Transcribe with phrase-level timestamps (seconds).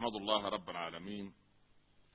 [0.00, 1.32] احمد الله رب العالمين.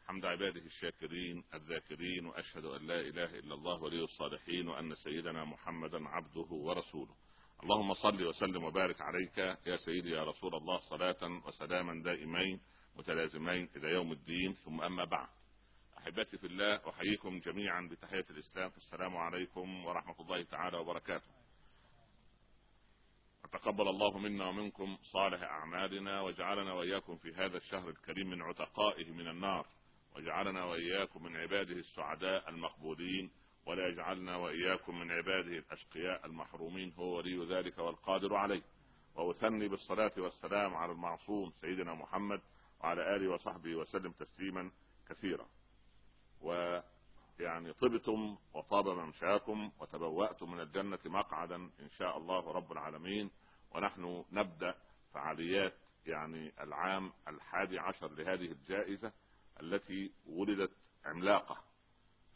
[0.08, 6.10] حمد عباده الشاكرين الذاكرين وأشهد أن لا إله إلا الله ولي الصالحين وأن سيدنا محمدا
[6.10, 7.16] عبده ورسوله.
[7.64, 12.62] اللهم صل وسلم وبارك عليك يا سيدي يا رسول الله صلاة وسلاما دائمين
[12.96, 15.30] متلازمين إلى يوم الدين ثم أما بعد.
[15.98, 21.35] أحبتي في الله أحييكم جميعا بتحية الإسلام السلام عليكم ورحمة الله تعالى وبركاته.
[23.58, 29.28] تقبل الله منا ومنكم صالح أعمالنا وجعلنا وإياكم في هذا الشهر الكريم من عتقائه من
[29.28, 29.66] النار
[30.16, 33.32] وجعلنا وإياكم من عباده السعداء المقبولين
[33.66, 38.62] ولا يجعلنا وإياكم من عباده الأشقياء المحرومين هو ولي ذلك والقادر عليه.
[39.16, 42.42] وأثني بالصلاة والسلام على المعصوم سيدنا محمد
[42.80, 44.72] وعلى آله وصحبه وسلم تسليما
[45.10, 45.48] كثيرا.
[46.42, 53.32] ويعني طبتم وطاب ممشاكم وتبوأتم من الجنة مقعدا إن شاء الله رب العالمين.
[53.76, 54.76] ونحن نبدأ
[55.14, 55.74] فعاليات
[56.06, 59.12] يعني العام الحادي عشر لهذه الجائزة
[59.62, 60.72] التي ولدت
[61.06, 61.58] عملاقة.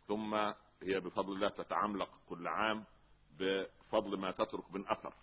[0.08, 0.36] ثم
[0.84, 2.84] هي بفضل الله تتعملق كل عام
[3.40, 5.14] بفضل ما تترك من أثر.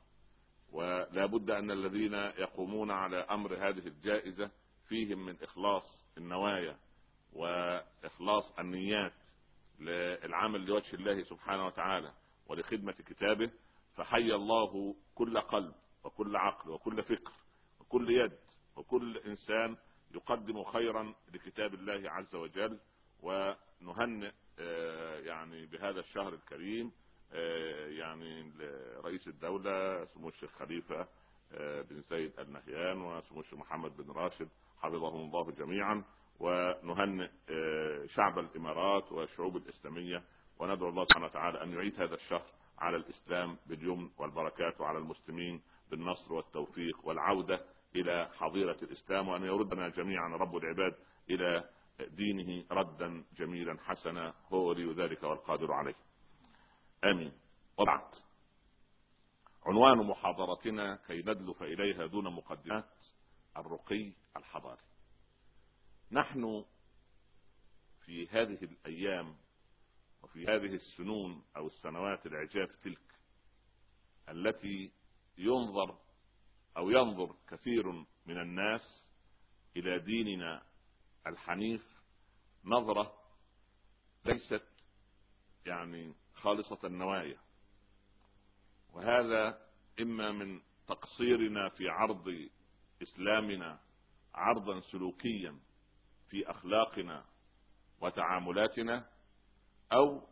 [0.73, 4.51] ولا بد أن الذين يقومون على أمر هذه الجائزة
[4.89, 6.77] فيهم من إخلاص النوايا
[7.33, 9.13] وإخلاص النيات
[9.79, 12.13] للعمل لوجه الله سبحانه وتعالى
[12.47, 13.51] ولخدمة كتابه
[13.95, 15.75] فحي الله كل قلب
[16.07, 17.33] وكل عقل وكل فكر
[17.81, 18.39] وكل يد
[18.77, 19.77] وكل إنسان
[20.15, 22.79] يقدم خيرا لكتاب الله عز وجل.
[23.23, 24.33] ونهنئ
[25.27, 26.93] يعني بهذا الشهر الكريم
[27.99, 28.53] يعني
[29.05, 31.09] رئيس الدولة سمو الشيخ خليفة
[31.61, 36.05] بن سيد النهيان وسمو الشيخ محمد بن راشد حفظهم الله جميعا.
[36.41, 37.31] ونهنئ
[38.07, 40.23] شعب الإمارات والشعوب الإسلامية.
[40.59, 42.47] وندعو الله سبحانه وتعالى أن يعيد هذا الشهر
[42.79, 45.63] على الإسلام باليمن والبركات وعلى المسلمين.
[45.91, 47.65] بالنصر والتوفيق والعودة
[47.97, 50.95] إلى حظيرة الإسلام وأن يردنا جميعا رب العباد
[51.31, 51.71] إلى
[52.01, 55.95] دينه ردا جميلا حسنا هو ولي ذلك والقادر عليه.
[57.05, 57.33] آمين.
[57.79, 58.15] وبعد
[59.67, 62.95] عنوان محاضرتنا كي ندلف إليها دون مقدمات
[63.57, 64.83] الرقي الحضاري.
[66.13, 66.65] نحن
[68.05, 69.37] في هذه الأيام
[70.23, 72.99] وفي هذه السنون أو السنوات العجاف تلك
[74.29, 74.93] التي
[75.39, 75.99] ينظر
[76.77, 77.91] أو ينظر كثير
[78.27, 79.07] من الناس
[79.77, 80.63] إلى ديننا
[81.27, 81.97] الحنيف.
[82.65, 83.15] نظرة
[84.25, 84.69] ليست
[85.67, 87.39] يعني خالصة النوايا.
[88.93, 89.67] وهذا
[90.01, 92.49] إما من تقصيرنا في عرض
[93.03, 93.81] إسلامنا
[94.35, 95.59] عرضا سلوكيا
[96.29, 97.25] في أخلاقنا
[98.01, 99.09] وتعاملاتنا
[99.93, 100.29] أو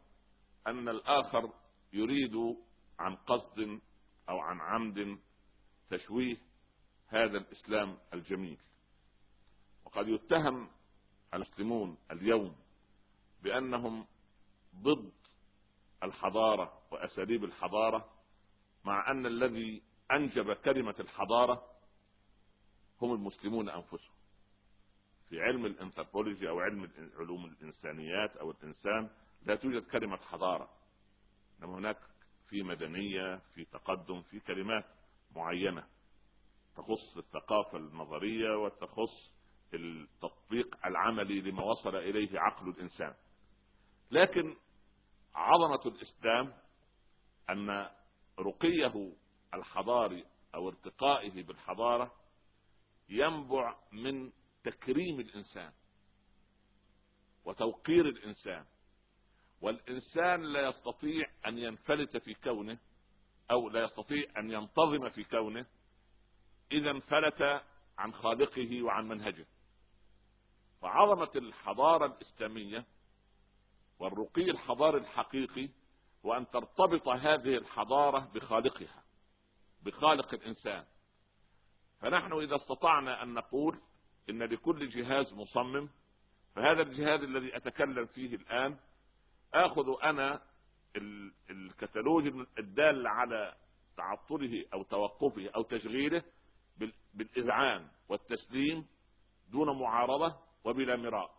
[0.66, 1.52] أن الآخر
[1.92, 2.34] يريد
[2.98, 3.80] عن قصد
[4.28, 5.18] أو عن عمد
[5.90, 6.36] تشويه
[7.08, 8.58] هذا الإسلام الجميل.
[9.84, 10.70] وقد يتهم
[11.34, 12.56] المسلمون اليوم
[13.42, 14.06] بأنهم
[14.76, 15.12] ضد
[16.02, 18.10] الحضارة وأساليب الحضارة
[18.84, 19.82] مع أن الذي
[20.12, 21.70] أنجب كلمة الحضارة
[23.02, 24.14] هم المسلمون أنفسهم.
[25.28, 29.10] في علم الأنثروبولوجي أو علم علوم الإنسانيات أو الإنسان
[29.42, 30.70] لا توجد كلمة حضارة.
[31.58, 31.98] إنما هناك
[32.54, 34.84] في مدنية في تقدم في كلمات
[35.36, 35.86] معينة.
[36.76, 39.34] تخص الثقافة النظرية وتخص
[39.74, 43.14] التطبيق العملي لما وصل إليه عقل الإنسان.
[44.10, 44.56] لكن
[45.34, 46.54] عظمة الإسلام
[47.50, 47.90] أن
[48.38, 49.12] رقيه
[49.54, 50.24] الحضاري
[50.54, 52.12] أو ارتقائه بالحضارة
[53.08, 54.32] ينبع من
[54.64, 55.72] تكريم الإنسان
[57.44, 58.64] وتوقير الإنسان.
[59.64, 62.78] والإنسان لا يستطيع أن ينفلت في كونه
[63.50, 65.66] أو لا يستطيع أن ينتظم في كونه
[66.72, 67.62] إذا انفلت
[67.98, 69.46] عن خالقه وعن منهجه.
[70.80, 72.84] فعظمة الحضارة الإسلامية
[73.98, 75.68] والرقي الحضاري الحقيقي
[76.26, 79.04] هو ان ترتبط هذه الحضارة بخالقها
[79.82, 80.84] بخالق الإنسان.
[82.00, 83.80] فنحن إذا استطعنا أن نقول
[84.30, 85.88] إن لكل جهاز مصمم
[86.54, 88.78] فهذا الجهاز الذي أتكلم فيه الآن
[89.54, 90.42] آخذ أنا
[91.50, 93.54] الكتالوج الدال على
[93.96, 96.22] تعطله أو توقفه أو تشغيله
[97.14, 98.86] بالإذعان والتسليم
[99.52, 101.34] دون معارضة وبلا مراء.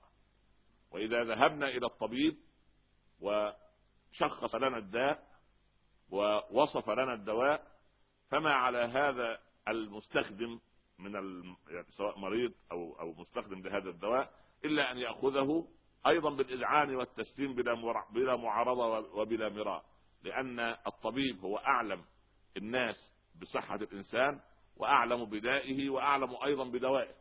[0.91, 2.37] وإذا ذهبنا إلى الطبيب
[3.21, 5.27] وشخص لنا الداء
[6.09, 7.67] ووصف لنا الدواء
[8.29, 10.59] فما على هذا المستخدم
[10.99, 11.13] من
[11.67, 14.33] يعني سواء مريض أو أو مستخدم لهذا الدواء
[14.65, 15.67] إلا أن يأخذه
[16.07, 19.85] أيضا بالاذعان والتسليم بلا بلا معارضة وبلا مراء
[20.23, 22.05] لأن الطبيب هو أعلم
[22.57, 24.41] الناس بصحة الإنسان
[24.77, 27.13] وأعلم بدائه وأعلم أيضا بدوائه.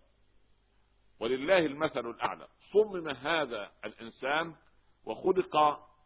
[1.21, 2.49] ولله المثل الأعلى.
[2.73, 4.55] صمم هذا الإنسان
[5.05, 5.57] وخلق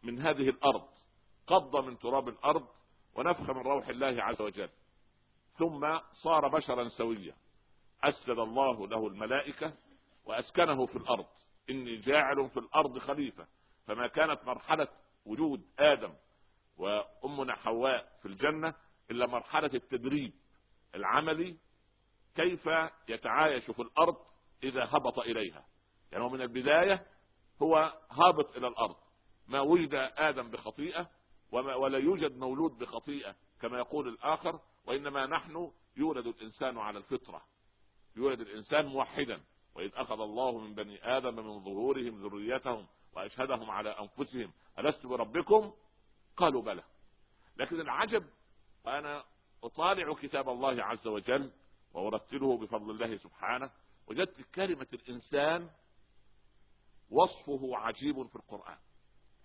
[0.03, 0.87] من هذه الأرض.
[1.47, 2.67] قبض من تراب الأرض
[3.15, 4.69] ونفخ من روح الله عز وجل.
[5.53, 7.35] ثم صار بشرا سويا.
[8.03, 9.73] اسجد الله له الملائكة
[10.25, 11.27] وأسكنه في الأرض.
[11.69, 13.47] إني جاعل في الأرض خليفة.
[13.87, 14.87] فما كانت مرحلة
[15.25, 16.13] وجود آدم
[16.77, 18.75] وأمنا حواء في الجنة
[19.11, 20.33] إلا مرحلة التدريب
[20.95, 21.57] العملي
[22.35, 22.69] كيف
[23.07, 24.17] يتعايش في الأرض
[24.63, 25.65] إذا هبط إليها.
[26.11, 27.05] يعني هو من البداية
[27.61, 28.95] هو هابط إلى الأرض.
[29.47, 31.09] ما وجد آدم بخطيئة
[31.51, 37.41] وما ولا يوجد مولود بخطيئة كما يقول الآخر وإنما نحن يولد الإنسان على الفطرة.
[38.15, 39.41] يولد الإنسان موحدا.
[39.75, 45.73] وإذ أخذ الله من بني آدم من ظهورهم ذريتهم وأشهدهم على أنفسهم ألست بربكم؟
[46.37, 46.83] قالوا بلى.
[47.57, 48.25] لكن العجب
[48.85, 49.23] وأنا
[49.63, 51.51] أطالع كتاب الله عز وجل
[51.93, 53.71] وأرتله بفضل الله سبحانه
[54.07, 55.69] وجدت كلمة الإنسان
[57.11, 58.77] وصفه عجيب في القرآن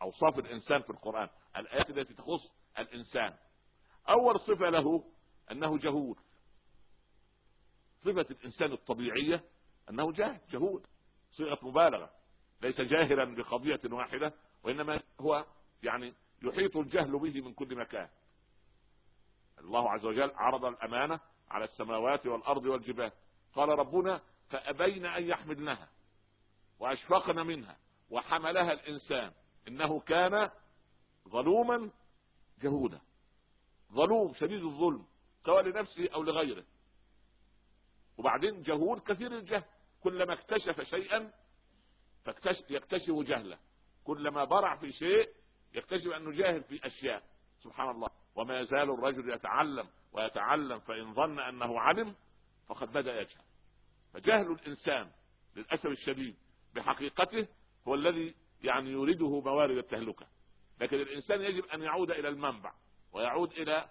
[0.03, 1.29] اوصاف الإنسان في القرآن.
[1.57, 3.37] الآيات التي تخص الإنسان.
[4.09, 5.05] أول صفة له
[5.51, 6.19] أنه جهول.
[8.01, 9.45] صفة الإنسان الطبيعية
[9.91, 10.83] أنه جاهل جهول
[11.33, 12.11] صيغة مبالغة
[12.63, 15.47] ليس جاهلا بقضية واحدة وإنما هو
[15.83, 18.09] يعني يحيط الجهل به من كل مكان.
[19.59, 21.21] الله عز وجل عرض الأمانة
[21.51, 23.13] على السماوات والأرض والجبال.
[23.55, 25.89] قال ربنا فأبين أن يحملنها
[26.79, 27.77] وأشفقن منها
[28.11, 29.33] وحملها الإنسان.
[29.69, 30.51] إنه كان
[31.29, 31.91] ظلوما
[32.63, 33.01] جهولا.
[33.93, 35.07] ظلوم شديد الظلم
[35.45, 36.65] سواء لنفسه أو لغيره.
[38.19, 39.65] وبعدين جهول كثير الجهل.
[40.05, 41.33] كلما اكتشف شيئا
[42.71, 43.59] يكتشف جهله.
[44.05, 45.29] كلما برع في شيء
[45.75, 47.23] يكتشف أنه جاهل في أشياء.
[47.63, 48.09] سبحان الله.
[48.35, 52.15] وما يزال الرجل يتعلم ويتعلم فإن ظن أنه علم
[52.67, 53.45] فقد بدا يجهل.
[54.13, 55.11] فجهل الإنسان
[55.57, 56.37] للأسف الشديد
[56.75, 57.49] بحقيقته
[57.89, 60.27] هو الذي يعني يورده موارد التهلكة.
[60.81, 62.73] لكن الإنسان يجب أن يعود إلى المنبع
[63.13, 63.89] ويعود إلى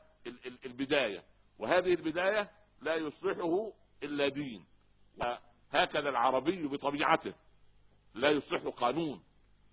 [0.66, 1.24] البداية.
[1.60, 2.52] وهذه البداية
[2.82, 3.72] لا يصلحه
[4.04, 4.66] إلا دين.
[5.74, 7.34] وهكذا العربي بطبيعته.
[8.14, 9.24] لا يصلح قانون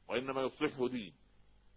[0.09, 1.13] وإنما يصلحه دين.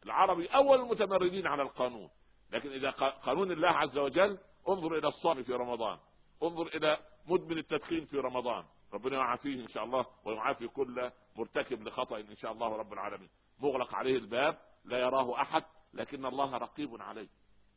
[0.06, 2.10] العربي أول المتمردين على القانون.
[2.52, 4.38] لكن إذا قانون الله عز وجل
[4.70, 6.00] انظر إلى الصام في رمضان.
[6.44, 8.66] انظر إلى مدمن التدخين في رمضان.
[8.94, 13.30] ربنا يعافيه إن شاء الله ويعافي كل مرتكب لخطأ إن شاء الله رب العالمين.
[13.60, 17.30] مغلق عليه الباب لا يراه أحد لكن الله رقيب عليه.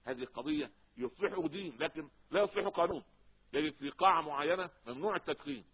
[0.04, 3.02] هذه قضية يصلحه دين لكن لا يصلحه قانون.
[3.52, 5.64] يجد في قاعة معينة ممنوع التدخين.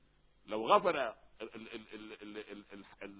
[0.46, 1.12] لو غفل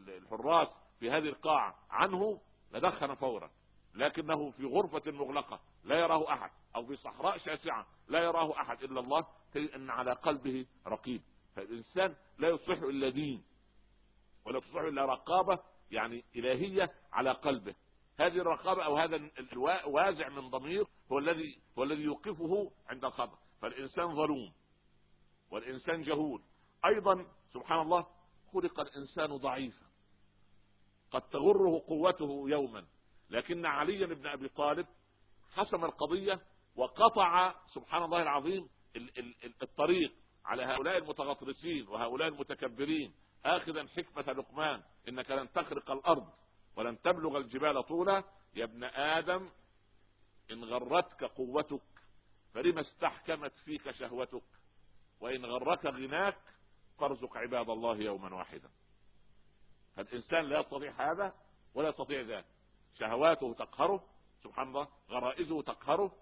[0.09, 0.69] الحراس
[1.01, 2.41] في هذه القاعة عنه
[2.73, 3.51] لدخن فورا.
[3.95, 6.51] لكنه في غرفة مغلقة لا يراه أحد.
[6.77, 9.27] أو في صحراء شاسعة لا يراه أحد إلا الله.
[9.53, 11.23] تجد أن على قلبه رقيب.
[11.57, 13.45] فالإنسان لا يصلح إلا دين
[14.47, 15.59] ولا تصلح إلا رقابة
[15.91, 17.75] يعني إلهية على قلبه.
[18.21, 23.39] هذه الرقابة أو هذا الوازع من ضمير هو الذي هو الذي يوقفه عند الخطأ.
[23.61, 24.53] فالإنسان ظلوم
[25.51, 26.43] والإنسان جهول.
[26.85, 28.07] أيضا سبحان الله
[28.53, 29.87] خلق الإنسان ضعيفا.
[31.11, 32.85] قد تغره قوته يوما.
[33.31, 34.87] لكن علي بن أبي طالب
[35.53, 36.41] حسم القضية
[36.77, 38.69] وقطع سبحان الله العظيم
[39.63, 40.13] الطريق
[40.45, 43.15] على هؤلاء المتغطرسين وهؤلاء المتكبرين.
[43.45, 46.33] اخذا حكمة لقمان إنك لن تخرق الأرض
[46.77, 48.25] ولن تبلغ الجبال طولا.
[48.55, 49.51] يا ابن آدم
[50.51, 51.83] إن غرتك قوتك
[52.55, 54.43] فلما استحكمت فيك شهوتك؟
[55.21, 56.39] وإن غرك غناك
[57.03, 58.71] فارزق عباد الله يوما واحدا.
[59.97, 61.35] فالانسان لا يستطيع هذا
[61.75, 62.45] ولا يستطيع ذلك
[62.95, 64.05] شهواته تقهره
[64.43, 66.13] سبحان الله غرائزه تقهره.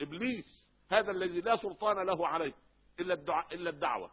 [0.00, 2.52] إبليس هذا الذي لا سلطان له عليه
[3.00, 4.10] إلا الدعاء إلا الدعوة.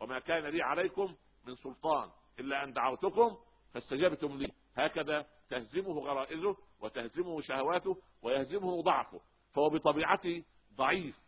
[0.00, 3.36] وما كان لي عليكم من سلطان إلا أن دعوتكم
[3.74, 4.52] فاستجبتم لي.
[4.76, 9.20] هكذا تهزمه غرائزه وتهزمه شهواته ويهزمه ضعفه.
[9.52, 10.44] فهو بطبيعته
[10.74, 11.20] ضعيف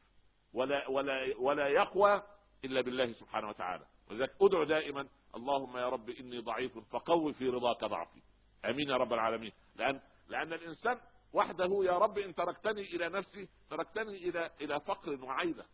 [0.52, 2.22] ولا ولا ولا يقوى
[2.64, 3.86] إلا بالله سبحانه وتعالى.
[4.10, 8.22] ولذلك ادعو دائما اللهم يا رب إني ضعيف فقوي في رضاك ضعفي
[8.64, 11.00] آمين يا رب العالمين لأن لأن الإنسان
[11.32, 15.64] وحده يا رب إن تركتني إلى نفسي تركتني إلى إلى فقر وعيبه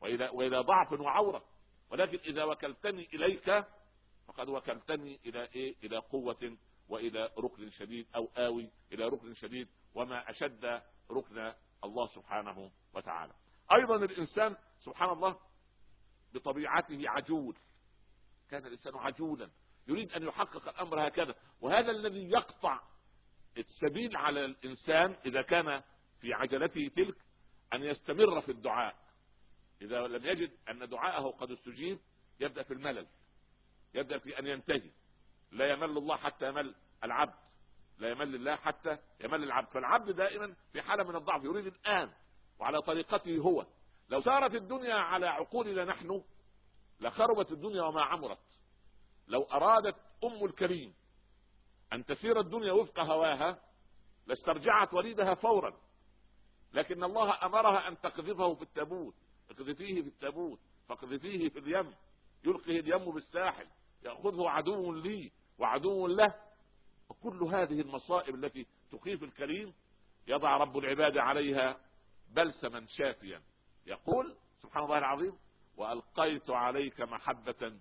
[0.00, 1.44] والى وإلى ضعف وعورة
[1.90, 3.64] ولكن إذا وكلتني إليك
[4.28, 6.56] فقد وكلتني إلى إيه؟ إلى قوة
[6.88, 11.52] وإلى ركن شديد أو آوي إلى ركن شديد وما أشد ركن
[11.84, 13.32] الله سبحانه وتعالى.
[13.72, 15.36] أيضا الإنسان سبحان الله
[16.34, 17.56] بطبيعته عجول.
[18.50, 19.50] كان الإنسان عجولا.
[19.88, 21.34] يريد أن يحقق الأمر هكذا.
[21.60, 22.80] وهذا الذي يقطع
[23.58, 25.82] السبيل على الإنسان إذا كان
[26.20, 27.16] في عجلته تلك
[27.72, 28.96] أن يستمر في الدعاء.
[29.82, 31.98] إذا لم يجد أن دعاءه قد استجيب
[32.40, 33.06] يبدأ في الملل.
[33.94, 34.90] يبدأ في أن ينتهي.
[35.52, 37.50] لا يمل الله حتى يمل العبد.
[37.98, 39.68] لا يمل الله حتى يمل العبد.
[39.68, 42.12] فالعبد دائما في حالة من الضعف يريد الآن
[42.58, 43.66] وعلى طريقته هو
[44.10, 46.22] لو سارت الدنيا على عقولنا نحن
[47.00, 48.38] لخربت الدنيا وما عمرت.
[49.28, 50.94] لو أرادت أم الكريم
[51.92, 53.62] أن تسير الدنيا وفق هواها
[54.26, 55.80] لاسترجعت وليدها فورا.
[56.72, 59.14] لكن الله أمرها أن تقذفه في التابوت.
[59.50, 61.94] اقذفيه في التابوت فاقذفيه في اليم.
[62.44, 63.66] يلقيه اليم بالساحل
[64.02, 66.34] يأخذه عدو لي وعدو له.
[67.08, 69.74] وكل هذه المصائب التي تخيف الكريم
[70.26, 71.80] يضع رب العباد عليها
[72.28, 73.42] بلسما شافيا.
[73.86, 75.38] يقول سبحان الله العظيم
[75.76, 77.72] وألقيت عليك محبة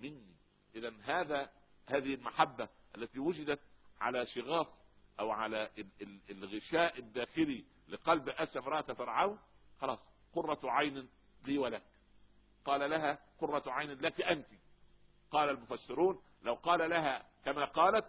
[0.00, 0.34] مني.
[0.74, 1.50] اذا هذا
[1.86, 3.60] هذه المحبة التي وجدت
[4.00, 4.68] على شغاف
[5.20, 5.70] أو على
[6.30, 9.38] الغشاء الداخلي لقلب اسى امراه فرعون
[9.80, 9.98] خلاص
[10.34, 11.08] قرة عين
[11.44, 11.82] لي ولك.
[12.64, 14.46] قال لها قرة عين لك أنت.
[15.30, 18.04] قال المفسرون لو قال لها كما قالت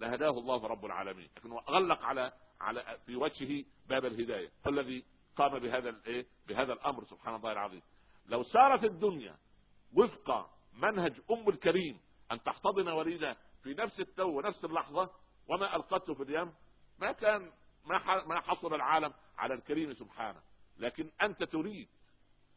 [0.00, 1.28] لهداه الله رب العالمين.
[1.36, 4.50] لكن غلق على على في وجهه باب الهداية.
[4.66, 5.04] الذي
[5.36, 7.82] قام بهذا الايه بهذا الأمر سبحان الله العظيم.
[8.26, 9.36] لو سارت الدنيا
[9.96, 12.00] وفق منهج أم الكريم
[12.32, 15.10] أن تحتضن وليدها في نفس التو ونفس اللحظة
[15.48, 16.52] وما ألقته في اليم
[16.98, 17.52] ما كان
[17.84, 20.40] ما ما حصل العالم على الكريم سبحانه.
[20.78, 21.88] لكن أنت تريد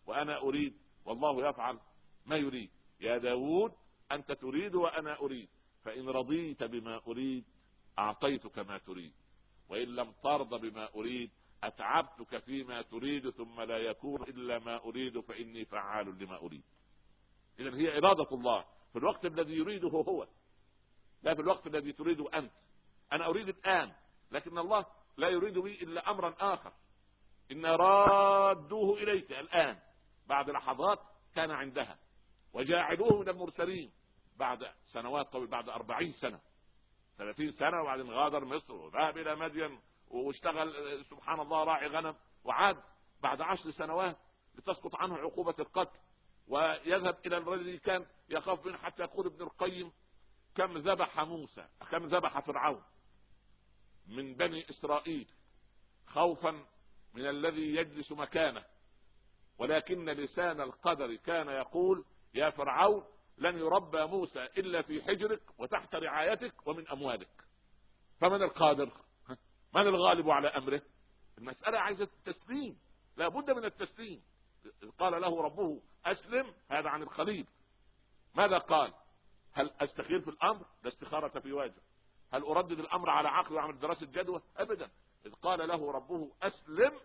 [0.07, 1.79] وأنا أريد والله يفعل
[2.25, 2.69] ما يريد.
[3.01, 3.73] يا داود
[4.11, 5.49] أنت تريد وأنا أريد.
[5.83, 7.45] فإن رضيت بما أريد
[7.99, 9.13] أعطيتك ما تريد.
[9.69, 11.31] وإن لم ترض بما أريد
[11.63, 16.63] أتعبتك فيما تريد ثم لا يكون إلا ما أريد فإني فعال لما أريد.
[17.59, 18.65] اذا هي إرادة الله.
[18.93, 20.27] في الوقت الذي يريده هو.
[21.23, 22.51] لا في الوقت الذي تريده أنت.
[23.13, 23.93] أنا أريد الآن.
[24.31, 24.85] لكن الله
[25.17, 26.73] لا يريد بي إلا امرا آخر.
[27.51, 29.79] إن رادوه إليك الآن.
[30.27, 30.99] بعد لحظات
[31.35, 31.99] كان عندها.
[32.53, 33.91] وجاعلوه من المرسلين.
[34.37, 35.49] بعد سنوات طويلة.
[35.49, 36.39] بعد أربعين سنة.
[37.17, 37.81] ثلاثين سنة.
[37.81, 38.73] وبعدين غادر مصر.
[38.73, 39.79] وذهب إلى مدين.
[40.09, 40.73] واشتغل
[41.09, 42.77] سبحان الله راعي غنم وعاد
[43.21, 44.17] بعد عشر سنوات
[44.55, 45.99] لتسقط عنه عقوبة القتل
[46.47, 49.91] ويذهب إلى الرجل الذي كان يخاف منه حتى يقول ابن القيم
[50.55, 52.83] كم ذبح موسى كم ذبح فرعون
[54.07, 55.27] من بني إسرائيل
[56.07, 56.65] خوفا
[57.13, 58.65] من الذي يجلس مكانه
[59.57, 63.03] ولكن لسان القدر كان يقول يا فرعون
[63.37, 67.45] لن يربى موسى إلا في حجرك وتحت رعايتك ومن أموالك.
[68.21, 68.91] فمن القادر؟
[69.75, 70.81] من الغالب على أمره؟
[71.37, 72.79] المسألة عايزة التسليم
[73.17, 74.21] لا بد من التسليم.
[74.99, 77.47] قال له ربه أسلم هذا عن الخليل.
[78.35, 78.93] ماذا قال؟
[79.53, 81.81] هل أستخير في الأمر؟ لا استخارة في واجب.
[82.33, 84.89] هل أردد الأمر على عقل وأعمل دراسة جدوى؟ ابدا.
[85.25, 86.99] إذ قال له ربه أسلم.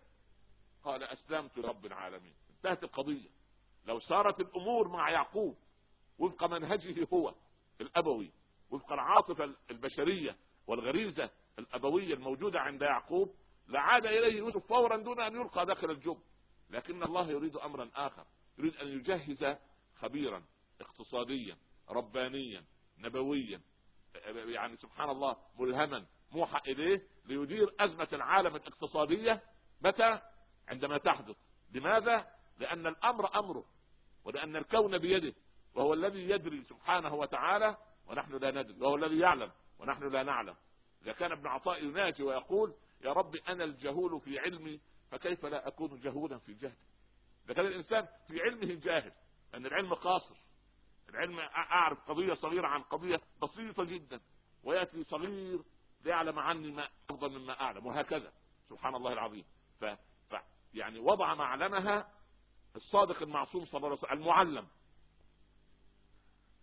[0.84, 2.34] قال أسلمت لرب العالمين.
[2.50, 3.28] انتهت القضية.
[3.86, 5.56] لو سارت الأمور مع يعقوب
[6.18, 7.34] وفق منهجه هو
[7.80, 8.32] الأبوي
[8.70, 13.34] وفق العاطفة البشرية والغريزة الأبوية الموجودة عند يعقوب
[13.68, 16.18] لعاد إليه يوسف فورا دون أن يلقى داخل الجب.
[16.70, 18.24] لكن الله يريد أمرا آخر
[18.58, 19.56] يريد أن يجهز
[19.96, 20.44] خبيرا
[20.80, 21.56] اقتصاديا
[21.90, 22.64] ربانيا
[22.98, 23.60] نبويا
[24.34, 29.42] يعني سبحان الله ملهما موحى إليه ليدير أزمة العالم الاقتصادية.
[29.80, 30.20] متى؟
[30.68, 31.36] عندما تحدث.
[31.72, 32.26] لماذا؟
[32.58, 33.64] لأن الأمر أمره
[34.24, 35.34] ولأن الكون بيده
[35.74, 40.56] وهو الذي يدري سبحانه وتعالى ونحن لا ندري وهو الذي يعلم ونحن لا نعلم.
[41.04, 44.80] إذا كان ابن عطاء يناجي ويقول يا رب أنا الجهول في علمي
[45.10, 46.76] فكيف لا أكون جهولا في جهلي؟
[47.44, 49.12] إذا كان الإنسان في علمه جاهل
[49.52, 50.34] لأن العلم قاصر.
[51.08, 54.20] العلم أعرف قضية صغيرة عن قضية بسيطة جدا
[54.62, 55.62] ويأتي صغير
[56.04, 58.32] ليعلم عني ما أفضل مما أعلم وهكذا.
[58.68, 59.44] سبحان الله العظيم.
[59.80, 59.84] ف...
[60.30, 60.34] ف...
[60.74, 62.12] يعني وضع معلمها
[62.76, 64.68] الصادق المعصوم صلى الله عليه وسلم المعلم.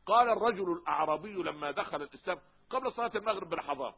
[0.05, 3.95] قال الرجل الأعرابي لما دخل الإسلام قبل صلاة المغرب بلحظات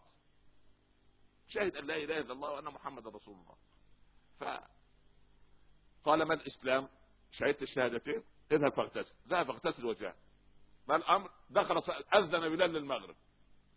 [1.53, 3.55] شهد أن لا إله إلا الله وأن محمد رسول الله.
[4.39, 4.43] ف
[6.05, 6.89] قال ما الإسلام؟
[7.31, 9.15] شهدت الشهادتين؟ اذهب فاغتسل.
[9.27, 10.15] ذهب فاغتسل وجاء.
[10.87, 11.77] ما الأمر؟ دخل
[12.15, 13.15] أذن بلال للمغرب.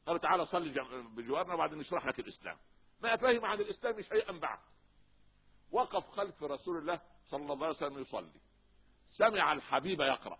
[0.07, 0.71] قال تعالى صلي
[1.17, 2.59] بجوارنا وبعدين نشرح لك الإسلام.
[3.01, 4.59] ما فهم عن الإسلام شيئا بعد.
[5.73, 8.41] وقف خلف رسول الله صلى الله عليه وسلم يصلي.
[9.09, 10.39] سمع الحبيب يقرأ.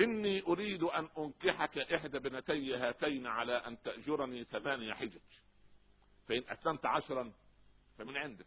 [0.00, 5.20] إني أريد أن أنكحك إحدى بنتي هاتين على أن تأجرني ثمانية حجج.
[6.28, 7.32] فإن أسلمت عشرا
[7.98, 8.46] فمن عندك.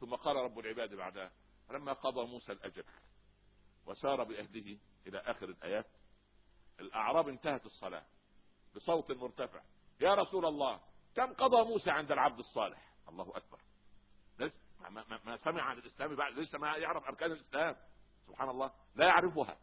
[0.00, 1.32] ثم قال رب العباد بعدها
[1.70, 2.84] لما قضى موسى الأجل
[3.86, 5.86] وسار بأهله إلى آخر الآيات
[6.80, 8.04] الأعراب انتهت الصلاة
[8.76, 9.60] بصوت مرتفع.
[10.00, 10.80] يا رسول الله
[11.14, 13.58] كم قضى موسى عند العبد الصالح؟ الله أكبر.
[14.90, 17.76] ما, ما, سمع عن الإسلام بعد لسه ما يعرف أركان الإسلام.
[18.26, 19.56] سبحان الله لا يعرفها.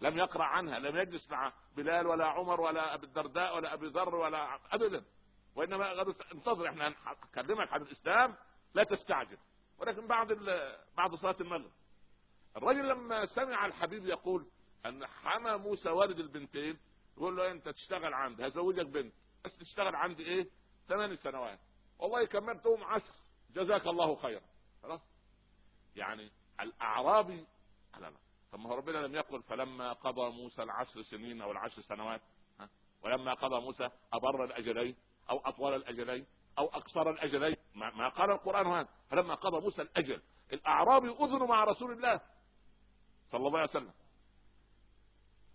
[0.00, 4.14] لم يقرأ عنها لم يجلس مع بلال ولا عمر ولا أبي الدرداء ولا أبي ذر
[4.14, 5.04] ولا أبدا.
[5.56, 6.94] وإنما انتظر إحنا
[7.32, 8.36] نكلمك عن الإسلام
[8.74, 9.38] لا تستعجل.
[9.78, 10.32] ولكن بعد
[10.96, 11.72] بعد صلاة المغرب.
[12.56, 14.46] الرجل لما سمع الحبيب يقول
[14.86, 16.78] أن حمى موسى والد البنتين
[17.16, 19.14] يقول له أنت تشتغل عندي هزوجك بنت.
[19.44, 20.48] بس تشتغل عندي إيه؟
[20.88, 21.58] ثمان سنوات.
[21.98, 23.14] والله كملتهم عشر.
[23.50, 24.42] جزاك الله خيرا.
[24.82, 25.00] خلاص؟
[25.96, 27.46] يعني الأعرابي
[28.00, 28.23] لا لا.
[28.54, 32.20] طب ما ربنا لم يقل فلما قضى موسى العشر سنين أو العشر سنوات
[32.60, 32.68] ها؟
[33.02, 34.96] ولما قضى موسى أبر الأجلين
[35.30, 36.26] أو أطول الأجلين
[36.58, 41.92] أو أقصر الأجلين ما قال القرآن هذا فلما قضى موسى الأجل الأعرابي أذن مع رسول
[41.92, 42.20] الله
[43.30, 43.92] صلى الله عليه وسلم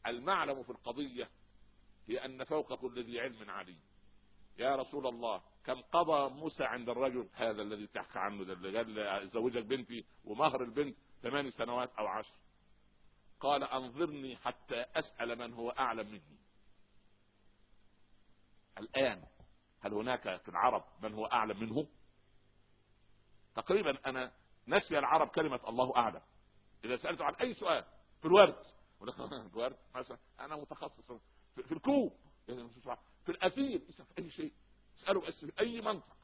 [0.08, 1.30] المعلم في القضية
[2.08, 3.80] هي أن فوق كل ذي علم عليم
[4.58, 9.30] يا رسول الله كم قضى موسى عند الرجل هذا الذي تحكى عنه ده اللي قال
[9.30, 12.34] زوجك بنتي ومهر البنت ثمان سنوات أو عشر
[13.40, 16.40] قال انظرني حتى أسأل من هو أعلم مني.
[18.78, 19.24] الآن
[19.80, 21.88] هل هناك في العرب من هو أعلم منه؟
[23.56, 24.32] تقريبا أنا
[24.68, 26.22] نسي العرب كلمة الله أعلم.
[26.84, 27.86] إذا سالته عن أي سؤال
[28.20, 28.66] في الورد.
[29.54, 31.12] الورد مثلا أنا متخصص
[31.56, 32.14] في الكوب.
[33.26, 33.80] في الأثير.
[33.80, 34.54] في أي شيء.
[34.98, 36.18] اساله بس في أي منطق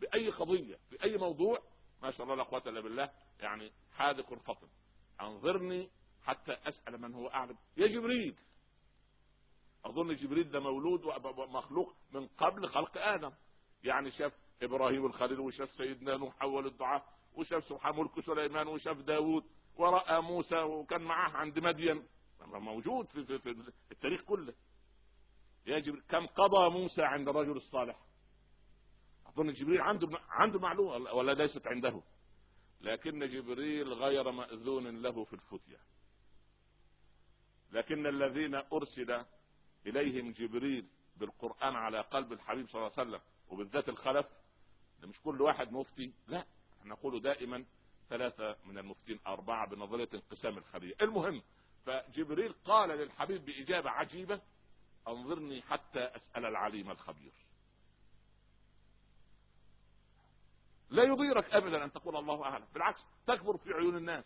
[0.00, 1.62] بأي قضية في اي موضوع.
[2.02, 3.10] ما شاء الله لا قوة إلا بالله.
[3.40, 4.68] يعني حاذق فطن.
[5.20, 5.90] انظرني
[6.26, 7.56] حتى أسأل من هو أعلم.
[7.76, 8.36] يا جبريل.
[9.84, 13.32] أظن جبريل ده مولود ومخلوق من قبل خلق آدم.
[13.84, 19.44] يعني شاف إبراهيم الخليل وشاف سيدنا نوح أول الدعاء وشاف سبحان ملك سليمان وشاف داوود
[19.76, 22.06] ورأى موسى وكان معاه عند مدين.
[22.40, 24.54] موجود في, في, في التاريخ كله.
[25.66, 27.96] يا جبريل كم قضى موسى عند الرجل الصالح؟
[29.26, 32.02] أظن جبريل عنده عنده معلومة ولا ليست عنده.
[32.80, 35.78] لكن جبريل غير مأذون له في الفتية.
[37.72, 39.24] لكن الذين أرسل
[39.86, 44.26] إليهم جبريل بالقرآن على قلب الحبيب صلى الله عليه وسلم وبالذات الخلف
[45.00, 46.46] ده مش كل واحد مفتي لا
[46.84, 47.64] نقول دائما
[48.08, 50.94] ثلاثة من المفتين أربعة بنظرية انقسام الخلية.
[51.02, 51.42] المهم
[51.86, 54.40] فجبريل قال للحبيب بإجابة عجيبة
[55.08, 57.32] أنظرني حتى أسأل العليم الخبير.
[60.90, 64.24] لا يضيرك أبدا أن تقول الله أعلم بالعكس تكبر في عيون الناس.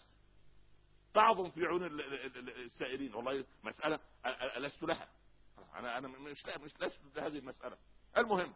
[1.15, 2.01] تعظم في عيون
[2.49, 3.15] السائلين.
[3.15, 3.99] والله مسألة
[4.57, 5.09] لست لها.
[5.75, 7.77] أنا أنا مش مش لست لهذه المسألة.
[8.17, 8.55] المهم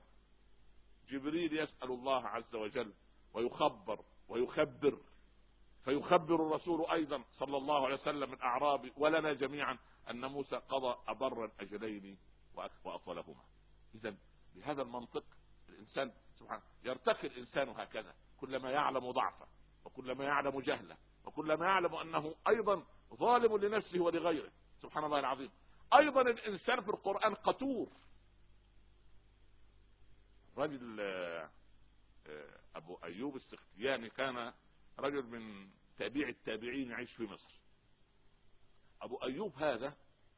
[1.09, 2.93] جبريل يسأل الله عز وجل
[3.33, 4.99] ويخبر ويخبر
[5.85, 9.79] فيخبر الرسول أيضا صلى الله عليه وسلم من أعرابي ولنا جميعا
[10.11, 12.19] أن موسى قضى أبر الأجلين
[12.85, 13.45] وأطولهما.
[13.95, 14.14] إذا
[14.55, 15.25] بهذا المنطق
[15.69, 19.47] الإنسان سبحانه يرتقي الإنسان هكذا كلما يعلم ضعفه
[19.85, 20.97] وكلما يعلم جهله.
[21.25, 24.51] وكلما يعلم أنه أيضا ظالم لنفسه ولغيره.
[24.83, 25.51] سبحان الله العظيم.
[25.95, 27.89] أيضا الإنسان في القرآن قتور.
[30.57, 31.51] رجل آه،
[32.77, 34.53] أبو أيوب السختياني كان
[34.99, 37.61] رجل من تابع التابعين يعيش في مصر.
[39.03, 39.97] أبو أيوب هذا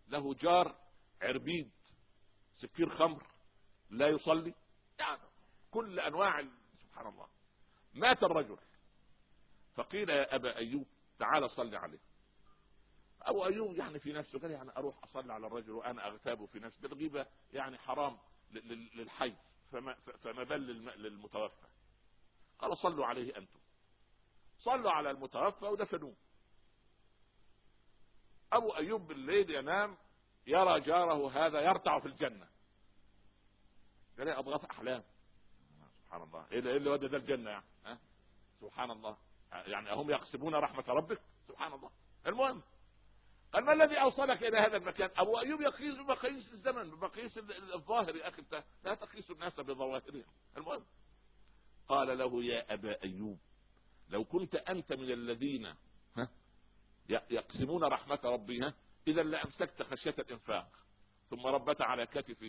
[0.08, 0.78] له جار
[1.22, 1.70] عربيد
[2.54, 3.26] سكير خمر
[3.90, 4.54] لا يصلي.
[4.98, 5.22] يعني
[5.70, 6.44] كل أنواع
[6.82, 7.28] سبحان الله.
[7.94, 8.58] مات الرجل.
[9.76, 10.86] فقيل يا أبا أيوب
[11.18, 11.98] تعال صل عليه.
[13.22, 16.86] أبو أيوب يعني في نفسه قال يعني أروح أصلي على الرجل وأنا أغتاب في نفسي
[16.86, 18.18] الغيبه يعني حرام
[18.50, 19.36] للحي
[19.72, 20.60] فما, فما بل
[20.96, 21.66] للمتوفى.
[22.58, 23.58] قال صلوا عليه أنتم.
[24.58, 26.14] صلوا على المتوفى ودفنوه.
[28.52, 29.96] أبو أيوب بالليل ينام
[30.46, 32.48] يرى جاره هذا يرتع في الجنة.
[34.18, 35.04] قال اضغاث أحلام.
[36.04, 36.46] سبحان الله.
[36.52, 37.98] إيه اللي ودى ده الجنة يعني؟ ها؟
[38.60, 39.16] سبحان الله.
[39.52, 41.90] يعني هم يقسمون رحمة ربك؟ سبحان الله.
[42.26, 42.62] المهم
[43.52, 47.38] قال ما الذي أوصلك إلى هذا المكان؟ أبو أيوب يقيس بمقاييس الزمن بمقاييس
[47.74, 50.24] الظاهر يا أخي أنت لا تقيس الناس بظواهرهم.
[50.56, 50.84] المهم
[51.88, 53.38] قال له يا أبا أيوب
[54.08, 55.66] لو كنت أنت من الذين
[56.16, 56.28] ها
[57.08, 58.74] يقسمون رحمة ربي ها
[59.08, 60.68] إذا لأمسكت خشية الإنفاق.
[61.30, 62.44] ثم ربت على كتف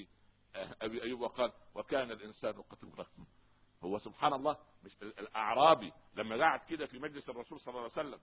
[0.55, 3.07] أبي أيوب وقال وكان الإنسان قتورا.
[3.83, 8.19] هو سبحان الله مش الأعرابي لما قعد كده في مجلس الرسول صلى الله عليه وسلم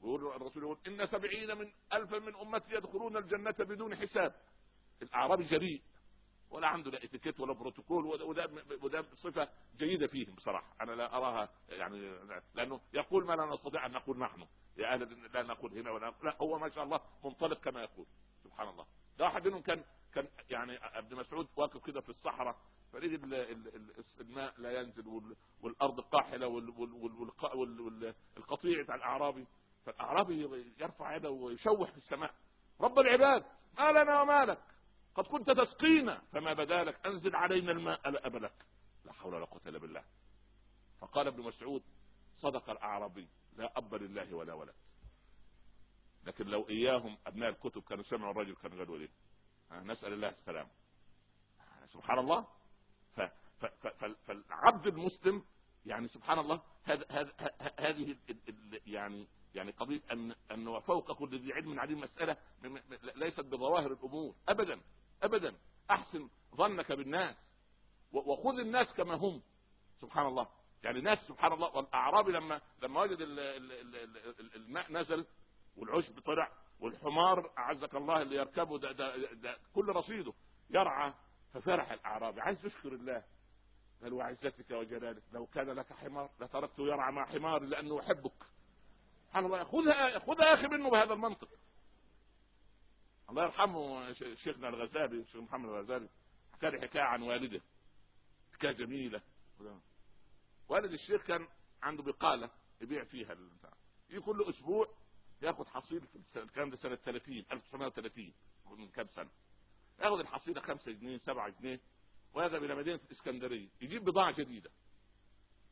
[0.00, 4.34] ويقول الرسول يقول إن سبعين من ألف من أمتي يدخلون الجنة بدون حساب.
[5.02, 5.82] الأعرابي جريء
[6.50, 8.50] ولا عنده لا إتيكيت ولا بروتوكول وده,
[8.82, 10.76] وده صفة جيدة فيهم بصراحة.
[10.80, 12.18] أنا لا أراها يعني
[12.54, 14.46] لأنه يقول ما لا نستطيع أن نقول نحن.
[14.76, 18.06] يا أهل لا نقول هنا ولا لا هو ما شاء الله منطلق كما يقول.
[18.44, 18.86] سبحان الله.
[19.18, 22.56] ده واحد منهم كان كان يعني ابن مسعود واقف كده في الصحراء
[22.92, 23.24] فريد
[24.20, 26.46] الماء لا ينزل والأرض قاحلة
[28.36, 29.46] والقطيع بتاع الأعرابي.
[29.86, 32.34] فالأعرابي يرفع يده ويشوح في السماء.
[32.80, 33.44] رب العباد
[33.78, 34.62] ما لنا وما لك.
[35.14, 37.06] قد كنت تسقينا فما بدا لك.
[37.06, 38.66] أنزل علينا الماء لا ابا لك.
[39.04, 40.04] لا حول ولا قوة إلا بالله.
[41.00, 41.82] فقال ابن مسعود
[42.36, 44.74] صدق الأعرابي لا أب لله ولا ولد.
[46.24, 49.10] لكن لو إياهم أبناء الكتب كانوا سمعوا الرجل كانوا قالوا إيه
[49.72, 50.68] نسأل الله السلام
[51.86, 52.46] سبحان الله.
[54.26, 55.44] فالعبد المسلم
[55.86, 56.62] يعني سبحان الله
[57.78, 58.16] هذه
[58.86, 62.36] يعني يعني قضية ان أنه فوق كل ذي علم عليم مسألة
[63.14, 64.34] ليست بظواهر الأمور.
[64.48, 64.80] ابدا.
[65.22, 65.56] ابدا.
[65.90, 67.36] أحسن ظنك بالناس.
[68.12, 69.42] وخذ الناس كما هم.
[70.00, 70.48] سبحان الله.
[70.82, 73.18] يعني ناس سبحان الله والأعرابي لما لما وجد
[74.54, 75.26] الماء نزل
[75.76, 80.32] والعشب طلع والحمار أعزك الله اللي يركبه ده, ده, ده كل رصيده.
[80.70, 81.14] يرعى
[81.52, 82.40] ففرح الأعرابي.
[82.40, 83.24] عايز يشكر الله.
[84.02, 88.44] قال وعزتك وجلالك لو كان لك حمار لتركته يرعى مع حمار لأنه يحبك.
[89.26, 89.64] سبحان الله.
[89.64, 91.48] خذها خذها يا أخي منه بهذا المنطق.
[93.30, 96.08] الله يرحمه شيخنا الغزالي الشيخ محمد الغزالي.
[96.52, 97.60] حكى لي حكاية عن والده.
[98.54, 99.20] حكاية جميلة.
[100.68, 101.48] والد الشيخ كان
[101.82, 103.72] عنده بقالة يبيع فيها البتاع
[104.10, 104.88] يجي كل أسبوع
[105.42, 106.00] ياخذ حصيل
[106.32, 108.32] في الكلام ده سنة 30 1930
[108.66, 109.30] من كم سنة؟
[109.98, 111.80] ياخذ الحصيلة 5 جنيه 7 جنيه
[112.34, 114.70] ويذهب إلى مدينة الإسكندرية يجيب بضاعة جديدة.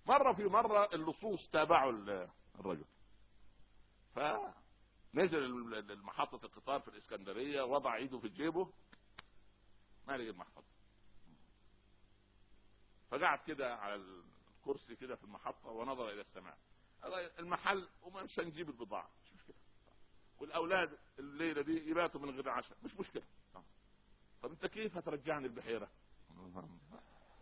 [0.06, 1.92] مرة في مرة اللصوص تابعوا
[2.58, 2.84] الرجل.
[4.14, 8.72] فنزل محطة القطار في الإسكندرية وضع إيده في جيبه.
[10.06, 10.64] ما لقي المحفظة
[13.10, 13.94] فقعد كده على
[14.58, 16.58] الكرسي كده في المحطة ونظر إلى السماء.
[17.38, 19.10] المحل ومش هنجيب البضاعة.
[20.40, 22.76] والأولاد الليلة دي يباتوا من غير عشاء.
[22.82, 23.22] مش مشكلة.
[24.42, 25.90] طب أنت كيف هترجعني البحيرة؟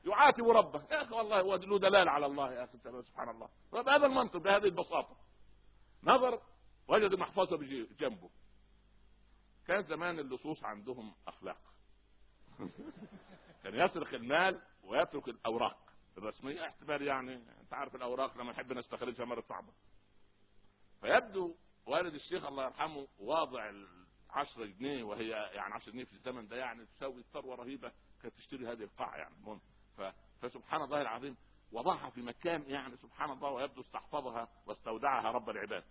[0.05, 0.87] يعاتب ربه.
[0.90, 3.48] يا أخي والله هو له دلال على الله يا أخي سبحان الله.
[3.72, 5.16] بهذا المنطق بهذه البساطة.
[6.02, 6.42] نظر
[6.88, 7.57] وجد محفظة
[8.00, 8.31] جنبه.
[9.66, 11.74] كان زمان اللصوص عندهم أخلاق.
[13.62, 16.66] كان يسرق المال ويترك الأوراق الرسمية.
[16.66, 19.72] احتمال يعني أنت عارف الأوراق لما نحب نستخرجها مرة صعبة.
[21.00, 23.71] فيبدو والد الشيخ الله يرحمه واضع
[24.31, 27.92] العشرة جنيه وهي يعني 10 جنيه في الزمن ده يعني تساوي ثروه رهيبة
[28.23, 29.61] كانت تشتري هذه القاعة يعني المهم.
[30.40, 31.37] فسبحان الله العظيم
[31.73, 35.85] وضعها في مكان يعني سبحان الله ويبدو استحفظها واستودعها رب العباد.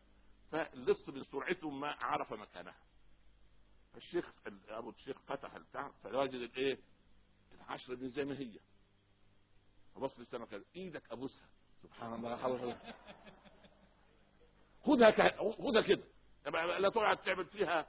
[0.52, 2.76] فاللص من سرعته ما عرف مكانها.
[3.94, 4.32] فالشيخ
[4.70, 6.80] أبو الشيخ فتح البتاع فوجد الإيه؟
[7.56, 8.60] العشرة دي زي ما هي.
[9.96, 11.50] فبص للسماء كده إيدك أبوسها.
[11.84, 12.36] سبحان الله.
[14.84, 15.12] خذها
[15.58, 16.04] خذها كده
[16.80, 17.86] لا تقعد تعمل فيها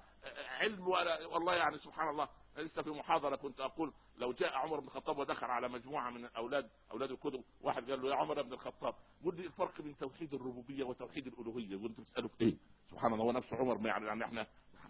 [0.60, 4.86] علم ولا والله يعني سبحان الله لسه في محاضرة كنت أقول لو جاء عمر بن
[4.86, 8.94] الخطاب ودخل على مجموعة من أولاد أولاد الكتب واحد قال له يا عمر بن الخطاب
[9.24, 12.56] قل لي الفرق بين توحيد الربوبية وتوحيد الألوهية وانت بتساله في إيه؟
[12.90, 14.46] سبحان الله هو نفسه عمر يعني, يعني إحنا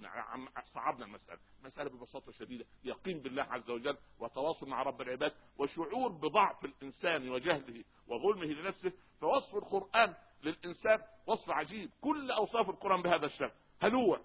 [0.08, 6.12] إحنا صعبنا المسألة، المسألة ببساطة شديدة يقين بالله عز وجل وتواصل مع رب العباد وشعور
[6.12, 11.90] بضعف الإنسان وجهله وظلمه لنفسه فوصف القرآن للإنسان وصف عجيب.
[12.00, 13.52] كل أوصاف القرآن بهذا الشكل.
[13.80, 14.20] هلوع.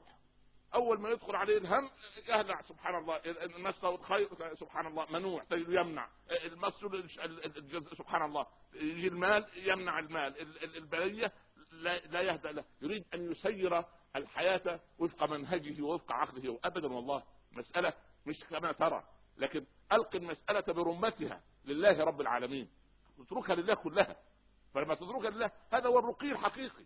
[0.73, 1.89] أول ما يدخل عليه الهم
[2.29, 3.21] يهلع سبحان الله.
[3.25, 6.09] المس الخير سبحان الله منوع يمنع.
[6.45, 6.73] المس
[7.97, 8.47] سبحان الله.
[8.73, 10.57] يجي المال يمنع المال.
[10.77, 11.33] البليه
[11.71, 12.65] لا, يهدأ له.
[12.81, 13.83] يريد أن يسير
[14.15, 16.59] الحياة وفق منهجه ووفق عقله.
[16.63, 17.93] ابدا والله مسألة
[18.25, 19.03] مش كما ترى.
[19.37, 22.69] لكن ألق المسألة برمتها لله رب العالمين.
[23.19, 24.15] اتركها لله كلها.
[24.73, 26.85] فلما تتركها لله هذا هو الرقي الحقيقي.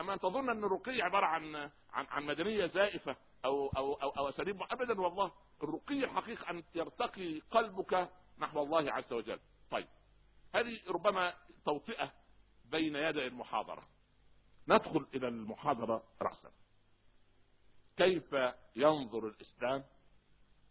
[0.00, 1.56] أما أن تظن أن الرقي عبارة عن
[1.90, 5.32] عن عن مدنية زائفة أو أو أو, أو أساليب ابدا والله.
[5.62, 9.40] الرقي الحقيقي أن يرتقي قلبك نحو الله عز وجل.
[9.70, 9.88] طيب.
[10.54, 12.12] هذه ربما توطئة
[12.64, 13.88] بين يدي المحاضرة.
[14.68, 16.50] ندخل إلى المحاضرة راسا.
[17.96, 18.36] كيف
[18.76, 19.84] ينظر الإسلام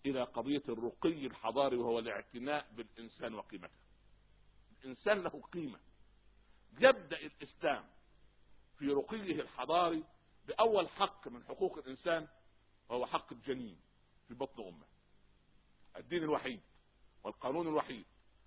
[0.05, 3.79] إلى قضية الرقي الحضاري وهو الاعتناء بالإنسان وقيمته؟
[4.83, 5.79] الإنسان له قيمة.
[6.79, 7.85] يبدأ الإسلام
[8.77, 10.03] في رقيه الحضاري
[10.47, 12.27] بأول حق من حقوق الإنسان
[12.89, 13.79] وهو حق الجنين
[14.27, 14.85] في بطن أمه.
[15.97, 16.61] الدين الوحيد
[17.23, 18.05] والقانون الوحيد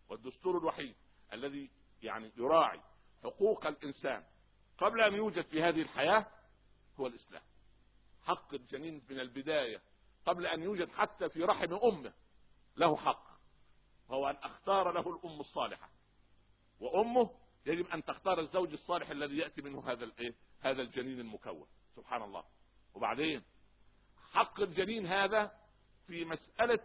[0.08, 0.94] والدستور الوحيد
[1.32, 1.70] الذي
[2.02, 2.80] يعني يراعي
[3.22, 4.24] حقوق الإنسان
[4.78, 6.26] قبل أن يوجد في هذه الحياة
[7.00, 7.42] هو الإسلام.
[8.22, 9.82] حق الجنين من البداية.
[10.26, 12.12] قبل أن يوجد حتى في رحم أمه
[12.76, 13.28] له حق.
[14.08, 15.90] وهو أن أختار له الأم الصالحة.
[16.80, 17.30] وأمه
[17.66, 21.68] يجب أن تختار الزوج الصالح الذي يأتي منه هذا الايه هذا الجنين المكون.
[21.96, 22.44] سبحان الله.
[22.94, 23.42] وبعدين
[24.32, 25.52] حق الجنين هذا
[26.06, 26.80] في مسألة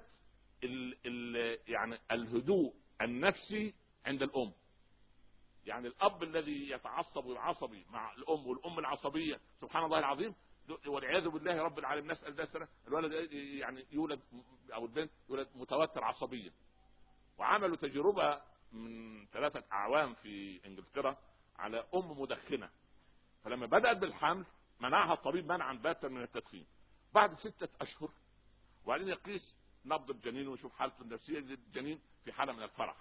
[0.63, 3.73] ال ال يعني الهدوء النفسي
[4.05, 4.53] عند الأم.
[5.65, 10.35] يعني الأب الذي يتعصب العصبي مع الأم والأم العصبية سبحان الله العظيم
[10.87, 14.19] والعياذ بالله رب العالمين نسأل ده الولد يعني يولد
[14.73, 16.51] أو البنت يولد متوتر عصبيا.
[17.37, 21.17] وعملوا تجربة من ثلاثة أعوام في إنجلترا
[21.55, 22.69] على أم مدخنة.
[23.43, 24.45] فلما بدأت بالحمل
[24.79, 26.65] منعها الطبيب منعا باتا من التدخين.
[27.13, 28.09] بعد ستة أشهر
[28.85, 32.95] وبعدين يقيس نبض الجنين ويشوف حالته النفسية للجنين في حالة من الفرح.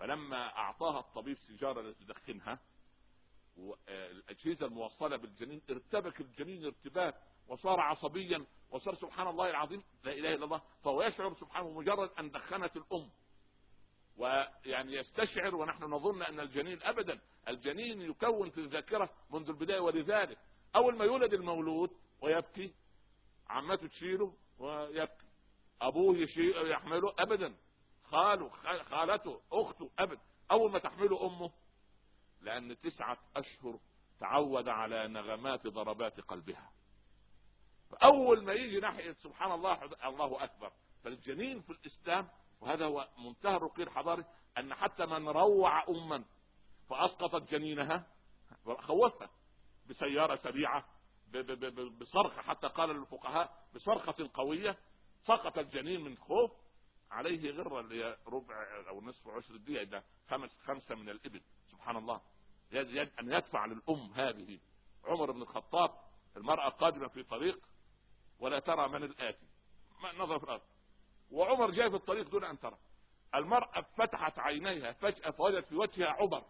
[0.00, 2.58] فلما أعطاها الطبيب سيجارة لتدخنها
[3.88, 7.14] الأجهزة الموصلة بالجنين ارتبك الجنين ارتباك
[7.48, 12.30] وصار عصبيا وصار سبحان الله العظيم لا إله إلا الله فهو يشعر سبحانه مجرد أن
[12.30, 13.10] دخنت الأم.
[14.16, 20.38] ويعني يستشعر ونحن نظن أن الجنين أبدا الجنين يكون في الذاكرة منذ البداية ولذلك.
[20.76, 22.74] أول ما يولد المولود ويبكي
[23.48, 25.26] عمته تشيله ويبكي
[25.80, 27.54] أبوه يحمله ابدا.
[28.10, 28.48] خاله
[28.82, 30.20] خالته أخته ابدا
[30.50, 31.50] أول ما تحمله أمه
[32.40, 33.78] لأن تسعة أشهر
[34.20, 36.72] تعود على نغمات ضربات قلبها.
[37.90, 40.72] فأول ما يجي ناحية سبحان الله الله أكبر.
[41.04, 42.28] فالجنين في الإسلام
[42.60, 44.24] وهذا هو منتهى الرقي الحضاري
[44.58, 46.24] أن حتى من روع اما
[46.88, 48.06] فأسقطت جنينها
[48.78, 49.30] خوفها
[49.88, 50.84] بسيارة سريعة
[52.00, 54.76] بصرخة حتى قال الفقهاء بصرخة قوية
[55.26, 56.52] سقط الجنين من خوف
[57.10, 61.42] عليه غرة اللي هي ربع أو نصف عشر الدقيقة ده خمس خمسة من الإبل.
[61.70, 62.20] سبحان الله.
[62.72, 64.58] يجب أن يدفع للأم هذه.
[65.04, 65.90] عمر بن الخطاب
[66.36, 67.58] المرأة قادمة في طريق
[68.38, 69.46] ولا ترى من الآتي.
[70.18, 70.62] نظر في الأرض.
[71.30, 72.78] وعمر جاء في الطريق دون أن ترى.
[73.34, 76.44] المرأة فتحت عينيها فجأة فوجدت في وجهها عبر.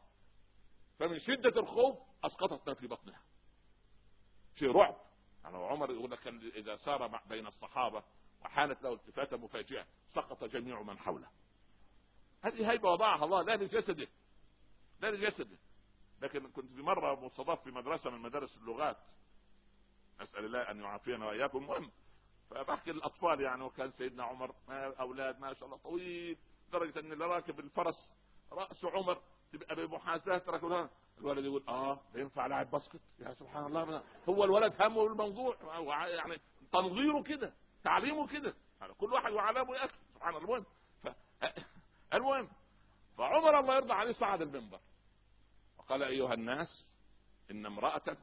[0.98, 3.22] فمن شدة الخوف أسقطت في بطنها.
[4.54, 4.96] في رعب.
[5.44, 8.02] يعني عمر يقول لك إذا سار بين الصحابة
[8.44, 11.29] وحانت له التفاته مفاجئه سقط جميع من حوله.
[12.42, 14.09] هذه هيبة وضعها الله لا لجسده
[15.00, 15.59] لا لجسده.
[16.22, 18.96] لكن كنت في مرة مستضاف في مدرسة من مدارس اللغات.
[20.20, 21.59] نسال الله أن يعافينا وإياكم.
[21.59, 21.90] المهم
[22.50, 24.55] فبحكي للأطفال يعني وكان سيدنا عمر
[25.00, 28.14] أولاد ما شاء الله طويل لدرجة أن اللي راكب الفرس
[28.53, 29.22] رأس عمر
[29.53, 33.00] تبقى بمحاذاه ركبها الولد يقول آه ينفع لاعب باسكت.
[33.18, 35.57] يا سبحان الله هو الولد همه الموضوع
[36.09, 36.40] يعني
[36.72, 37.53] تنظيره كده.
[37.84, 38.54] تعليمه كده.
[38.80, 40.56] يعني كل واحد وعلامه أخي سبحان الله.
[40.56, 40.64] المهم
[41.02, 41.08] ف...
[42.14, 42.50] المهم
[43.18, 44.80] فعمر الله يرضى عليه صعد المنبر.
[45.78, 46.86] وقال أيها الناس
[47.50, 48.16] إن امرأة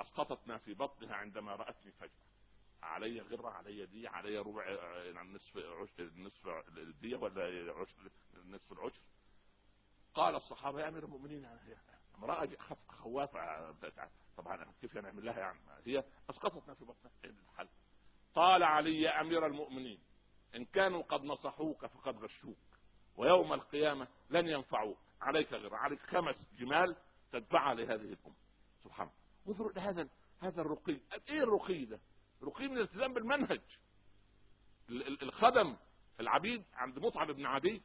[0.00, 2.24] أسقطت ما في بطنها عندما رأتني فجأة.
[2.82, 8.10] علي غرة علي دي علي ربع يعني نصف عشر نصف الديه ولا عشر
[8.44, 9.00] نصف العشر.
[10.14, 11.60] قال الصحابة يا أمير المؤمنين يعني
[12.18, 12.48] امرأة
[12.88, 13.74] خوافة.
[14.36, 17.12] طبعا كيف نعمل لها يعني؟ هي اسقطتنا في بطنها.
[17.24, 17.68] إيه الحل؟
[18.34, 19.98] قال علي يا أمير المؤمنين
[20.54, 22.56] إن كانوا قد نصحوك فقد غشوك
[23.16, 24.98] ويوم القيامة لن ينفعوك.
[25.20, 26.96] عليك غير عليك خمس جمال
[27.32, 28.34] تدفعها لهذه الأمة.
[28.84, 29.18] سبحان الله.
[29.48, 30.08] انظروا لهذا
[30.40, 31.00] هذا الرقي.
[31.28, 32.00] إيه الرقي ده؟
[32.42, 33.60] رقي من الالتزام بالمنهج.
[35.22, 35.76] الخدم
[36.20, 37.82] العبيد عند مطعم بن عدي.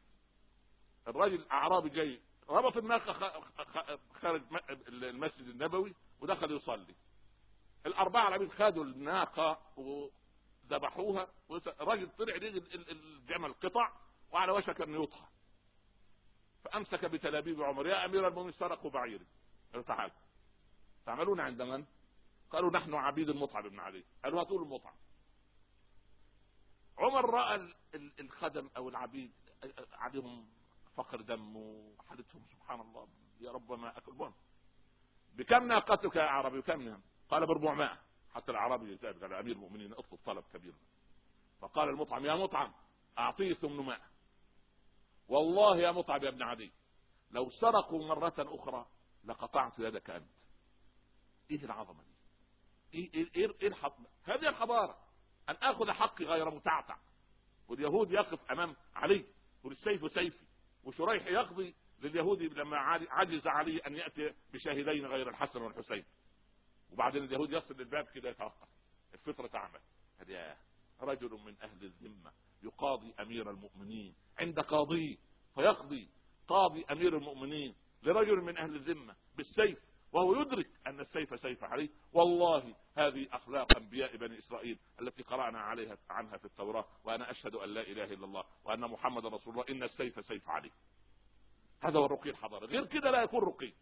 [1.07, 3.13] الراجل الأعرابي جاي ربط الناقة
[4.13, 4.41] خارج
[4.87, 6.95] المسجد النبوي ودخل يصلي.
[7.85, 9.59] الأربعة العبيد خدوا الناقة
[10.71, 12.35] وذبحوها الراجل طلع
[12.91, 13.91] الجمل قطع
[14.31, 15.27] وعلى وشك أن يطهى.
[16.63, 19.25] فأمسك بتلابيب عمر يا أمير المؤمنين سرقوا بعيري.
[19.71, 20.11] قالوا تعال
[21.05, 21.85] تعملون عند من؟
[22.51, 24.03] قالوا نحن عبيد المطعم بن علي.
[24.23, 24.95] قالوا هاتوا المطعم.
[26.97, 27.73] عمر رأى
[28.19, 29.31] الخدم أو العبيد
[29.93, 30.49] عليهم
[30.95, 33.07] فقر دم وحالتهم سبحان الله
[33.39, 34.31] يا رب ما اكل
[35.33, 40.19] بكم ناقتك يا أعرابي؟ بكم قال ب 400 حتى الأعرابي زاد قال أمير المؤمنين اطلب
[40.25, 40.73] طلب كبير.
[41.61, 42.73] فقال المطعم يا مطعم
[43.17, 43.99] أعطيه 800
[45.27, 46.71] والله يا مطعم يا ابن عدي
[47.31, 48.85] لو سرقوا مرة أخرى
[49.23, 50.29] لقطعت يدك أنت.
[51.51, 52.13] إيه العظمة دي؟
[52.93, 53.73] إيه إيه إيه, إيه.
[54.23, 54.97] هذه الحضارة
[55.49, 56.97] أن آخذ حقي غير متعتع
[57.67, 59.25] واليهود يقف أمام علي
[59.63, 60.45] والسيف سيفي
[60.83, 62.77] وشريح يقضي لليهودي لما
[63.09, 66.05] عجز علي أن يأتي بشاهدين غير الحسن والحسين.
[66.91, 68.67] وبعدين اليهود يصل للباب كده يتوقف.
[69.13, 69.79] الفطرة تعمل.
[70.19, 70.57] هذا
[71.01, 72.31] رجل من أهل الذمة
[72.63, 75.17] يقاضي أمير المؤمنين عند قاضيه
[75.55, 76.09] فيقضي
[76.47, 79.79] قاضي أمير المؤمنين لرجل من أهل الذمة بالسيف
[80.11, 81.89] وهو يدرك أن السيف سيف عليه.
[82.13, 87.69] والله هذه أخلاق أنبياء بني إسرائيل التي قرأنا عليها عنها في التوراة وأنا أشهد أن
[87.69, 89.65] لا إله إلا الله وأن محمد رسول الله.
[89.69, 90.71] إن السيف سيف عليه.
[91.81, 92.65] هذا هو الرقي الحضاري.
[92.65, 93.73] غير كده لا يكون رقي.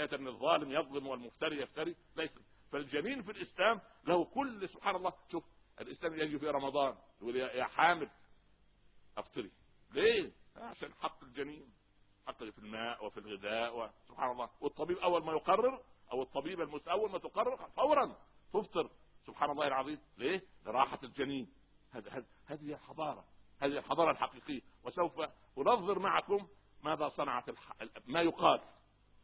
[0.00, 2.30] حكايه ان الظالم يظلم والمفتري يفتري ليس.
[2.72, 5.44] فالجنين في الإسلام له كل سبحان الله شوف
[5.80, 8.10] الإسلام يجي في رمضان يقول يا حامل
[9.16, 9.50] افطري
[9.90, 11.72] ليه؟ عشان حق الجنين
[12.26, 14.50] حق في الماء وفي الغذاء سبحان الله.
[14.60, 15.82] والطبيب أول ما يقرر
[16.12, 18.16] أو الطبيب المس أول ما تقرر فورا
[18.52, 18.90] تفطر.
[19.26, 20.00] سبحان الله العظيم.
[20.18, 21.52] ليه؟ لراحة الجنين.
[21.92, 23.24] هذه الحضارة.
[23.58, 24.60] هذه الحضارة الحقيقية.
[24.84, 25.20] وسوف
[25.58, 26.48] أنظر معكم
[26.82, 27.72] ماذا صنعت الح...
[28.06, 28.60] ما يقال.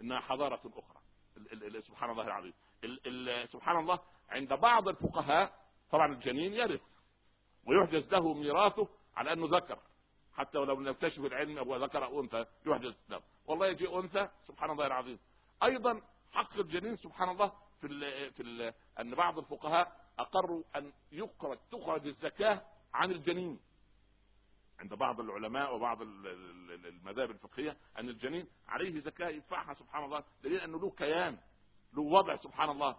[0.01, 1.01] إنها حضارة أخرى.
[1.81, 2.55] سبحان الله العظيم.
[3.47, 5.53] سبحان الله عند بعض الفقهاء
[5.91, 6.83] طبعا الجنين يرث
[7.67, 9.79] ويحجز له ميراثه على أنه ذكر.
[10.33, 13.23] حتى ولو لم يكتشف العلم هو ذكر أو أنثى يحجز له.
[13.47, 15.19] والله يجي أنثى سبحان الله العظيم.
[15.63, 21.59] أيضا حق الجنين سبحان الله في ال في ال أن بعض الفقهاء أقروا أن يخرج
[21.71, 22.63] تخرج الزكاه
[22.95, 23.61] عن الجنين.
[24.79, 30.81] عند بعض العلماء وبعض المذاهب الفقهيه ان الجنين عليه زكاه يدفعها سبحان الله دليل انه
[30.81, 31.39] له كيان
[31.93, 32.97] له وضع سبحان الله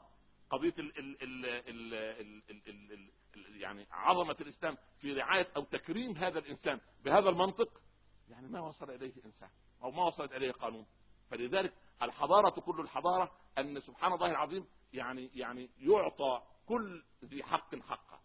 [0.50, 5.64] قضيه ال ال ال ال ال ال ال ال يعني عظمه الاسلام في رعايه أو
[5.64, 7.82] تكريم هذا الانسان بهذا المنطق
[8.30, 9.50] يعني ما وصل اليه انسان
[9.84, 10.86] أو ما وصلت اليه قانون
[11.30, 18.20] فلذلك الحضاره كل الحضاره ان سبحان الله العظيم يعني يعني يعطى كل ذي حق حقه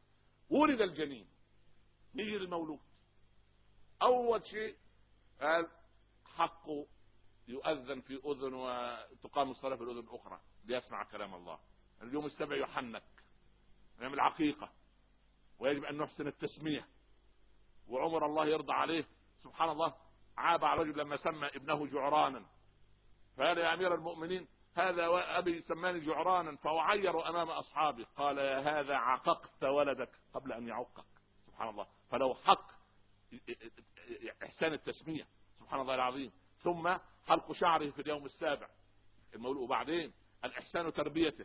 [0.50, 1.26] ولد الجنين
[2.14, 2.80] يجي المولود
[4.02, 4.76] أول شيء
[5.40, 5.68] قال
[6.36, 6.86] حقه
[7.48, 11.58] يؤذن في أذن وتقام الصلاة في الأذن الأخرى ليسمع كلام الله.
[12.02, 13.04] اليوم السبع يحنك
[13.98, 14.72] نعمل عقيقة
[15.58, 16.88] ويجب أن نحسن التسمية.
[17.88, 19.04] وعمر الله يرضى عليه
[19.42, 19.94] سبحان الله
[20.36, 22.46] عاب على رجل لما سمى ابنه جعرانا.
[23.36, 29.64] فقال يا أمير المؤمنين هذا أبي سماني جعرانا فأعير أمام اصحابي قال يا هذا عققت
[29.64, 31.04] ولدك قبل أن يعقك.
[31.46, 31.86] سبحان الله.
[32.10, 32.72] فلو حق
[34.42, 35.26] إحسان التسمية
[35.58, 36.32] سبحان الله العظيم.
[36.62, 36.96] ثم
[37.26, 38.68] حلق شعره في اليوم السابع
[39.34, 39.62] المولود.
[39.62, 40.12] وبعدين
[40.44, 41.44] الإحسان تربيته.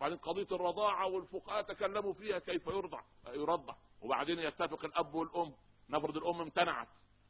[0.00, 3.74] بعدين قضية الرضاعة والفقهاء تكلموا فيها كيف يرضع يرضع.
[4.00, 5.54] وبعدين يتفق الأب والأم
[5.90, 6.88] نفرض الأم امتنعت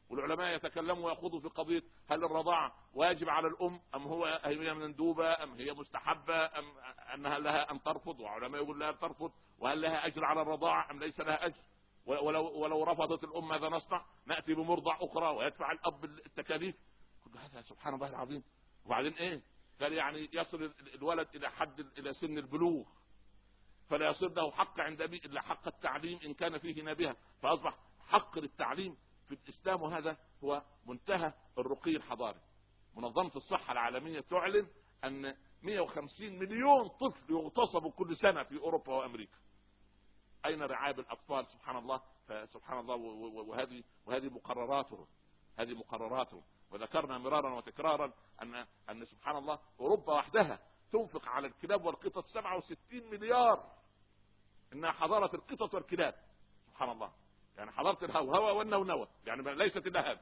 [0.09, 5.53] والعلماء يتكلموا ويخوضوا في قضية هل الرضاعة واجب على الأم أم هو هي مندوبة أم
[5.53, 6.65] هي مستحبة أم
[7.13, 11.19] أنها لها أن ترفض وعلماء يقول لها ترفض وهل لها أجر على الرضاعة أم ليس
[11.19, 11.61] لها أجر.
[12.05, 16.75] ولو ولو رفضت الام ماذا نصنع؟ نأتي بمرضع أخرى ويدفع الأب التكاليف.
[17.23, 18.43] كل هذا سبحان الله العظيم.
[18.85, 19.41] وبعدين إيه؟
[19.81, 22.83] قال يعني يصل الولد إلى حد إلى سن البلوغ.
[23.89, 28.39] فلا يصير له حق عند ابيه إلا حق التعليم إن كان فيه نابها فأصبح حق
[28.39, 32.39] للتعليم في الإسلام وهذا هو منتهى الرقي الحضاري.
[32.95, 34.67] منظمة الصحة العالمية تعلن
[35.03, 39.37] أن 150 مليون طفل يغتصبوا كل سنة في أوروبا وأمريكا.
[40.45, 42.01] أين رعاية الاطفال سبحان الله.
[42.27, 45.07] فسبحان الله وهذه وهذه مقرراته
[45.59, 46.43] هذه مقرراته.
[46.71, 50.59] وذكرنا مرارا وتكرارا أن أن سبحان الله أوروبا وحدها
[50.91, 53.71] تنفق على الكلاب والقطط 67 مليار.
[54.73, 56.15] إنها حضارة القطط والكلاب.
[56.67, 57.11] سبحان الله.
[57.57, 59.07] يعني حضارة الهوهوة والنونوة.
[59.25, 60.21] يعني ليست إلا هذا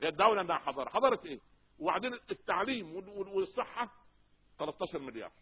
[0.00, 0.88] يدعون انها حضارة.
[0.88, 1.40] حضارة إيه؟
[1.78, 3.88] وبعدين التعليم والصحة
[4.58, 5.32] 13 مليار.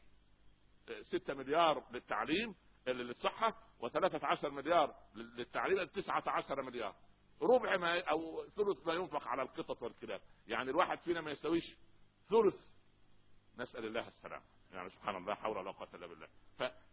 [1.03, 2.55] 6 مليار للتعليم
[2.87, 6.95] للصحة و13 مليار للتعليم 19 مليار.
[7.43, 10.21] ربع ما أو ثلث ما ينفق على القطط والكلاب.
[10.47, 11.77] يعني الواحد فينا ما يسويش
[12.29, 12.71] ثلث.
[13.59, 14.45] نسأل الله السلامة.
[14.73, 16.29] يعني سبحان الله حول ولا قوة إلا بالله.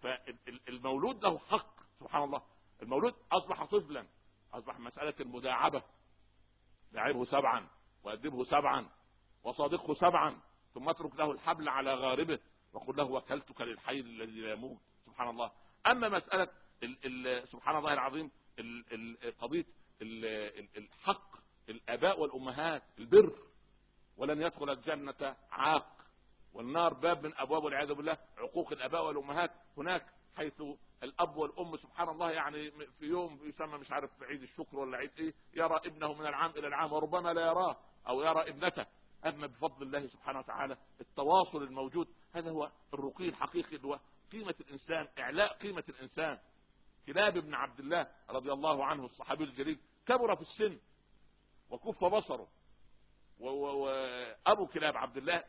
[0.02, 2.42] فالمولود له حق سبحان الله.
[2.82, 4.08] المولود أصبح طفلا.
[4.54, 5.84] أصبح مسألة المداعبه
[6.92, 7.68] لعبه سبعا
[8.04, 8.90] وادبه سبعا
[9.44, 10.42] وصادقه سبعا.
[10.74, 12.40] ثم اترك له الحبل على غاربه
[12.74, 14.82] وقل له وكلتك للحي الذي لا يموت.
[15.06, 15.52] سبحان الله.
[15.88, 16.48] أما مسألة
[16.84, 18.32] ال ال سبحان الله العظيم
[19.40, 19.66] قضية
[20.78, 21.38] الحق
[21.70, 23.40] الآباء والأمهات البر.
[24.18, 25.98] ولن يدخل الجنة عاق.
[26.54, 28.18] والنار باب من أبواب والعياذ بالله.
[28.38, 30.06] عقوق الآباء والأمهات هناك
[30.36, 30.62] حيث
[31.04, 35.34] الأب والأم سبحان الله يعني في يوم يسمى مش عارف عيد الشكر ولا عيد إيه
[35.54, 38.86] يرى ابنه من العام إلى العام وربما لا يراه أو يرى ابنته.
[39.26, 44.00] أما بفضل الله سبحانه وتعالى التواصل الموجود هذا هو الرقي الحقيقي هو
[44.32, 46.40] قيمة الإنسان إعلاء قيمة الإنسان.
[47.08, 50.80] كلاب بن عبد الله رضي الله عنه الصحابي الجليل كبر في السن
[51.70, 52.48] وكف بصره.
[53.40, 55.44] وابو كلاب عبد الله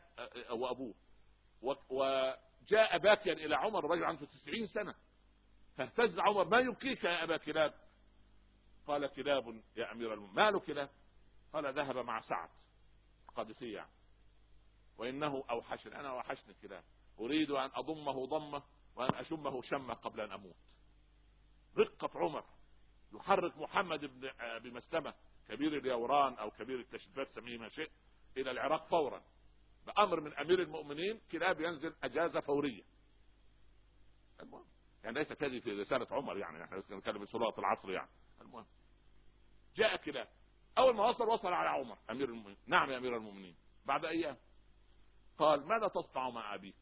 [0.51, 0.95] وابوه
[1.91, 4.95] وجاء باكيا إلى عمر رجل عنده تسعين سنة.
[5.77, 7.75] فاهتز عمر ما يبكيك يا أبا كلاب؟
[8.87, 10.37] قال كلاب يا أمير المؤمنين.
[10.37, 10.91] ماله كلاب؟
[11.53, 12.49] قال ذهب مع سعد
[13.29, 13.91] القادسية يعني.
[14.99, 16.85] وإنه أوحشني أنا أوحشني الكلاب
[17.21, 18.63] أريد أن أضمه ضمة
[18.97, 20.57] وأن أشمه شمة قبل أن أموت.
[21.79, 22.45] رقة عمر.
[23.15, 25.15] يحرك محمد بن بمسلمة
[25.49, 27.91] كبير اليوران أو كبير التشريفات سميه ما شئت
[28.37, 29.23] إلى العراق فورا.
[29.87, 32.83] بأمر من أمير المؤمنين كلاب ينزل أجازة فورية.
[34.43, 34.67] المهم
[35.05, 38.11] يعني ليست هذه في رسالة عمر يعني إحنا نتكلم في سورة العصر يعني.
[38.41, 38.67] المهم
[39.77, 40.29] جاء كلاب.
[40.79, 42.59] أول ما وصل وصل على عمر أمير المؤمنين.
[42.67, 43.57] نعم يا أمير المؤمنين.
[43.87, 44.37] بعد أيام
[45.39, 46.75] قال ماذا تصنع مع أبيك؟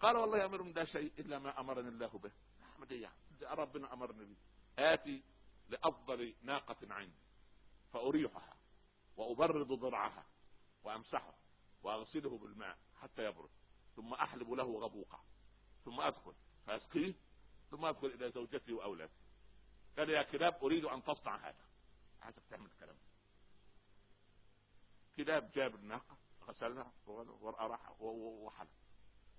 [0.00, 2.32] قال والله يا أمير لا شيء إلا ما أمرني الله به.
[2.62, 4.36] احمد إيه ربنا أمرني به
[4.78, 5.22] آتي
[5.68, 7.20] لأفضل ناقة عندي.
[7.92, 8.56] فأريحها
[9.16, 10.26] وأبرد ضرعها
[10.82, 11.34] وامسحه
[11.82, 13.50] وأغسله بالماء حتى يبرد.
[13.96, 15.24] ثم أحلب له غبوقه
[15.84, 16.34] ثم أدخل.
[16.66, 17.14] فأسقيه.
[17.70, 19.12] ثم أدخل إلى زوجتي وأولادي.
[19.98, 21.64] قال يا كلاب أريد أن تصنع هذا.
[22.22, 22.96] عايزك تعمل الكلام
[25.16, 28.70] كلاب جاب الناقة غسلها وراح وحلب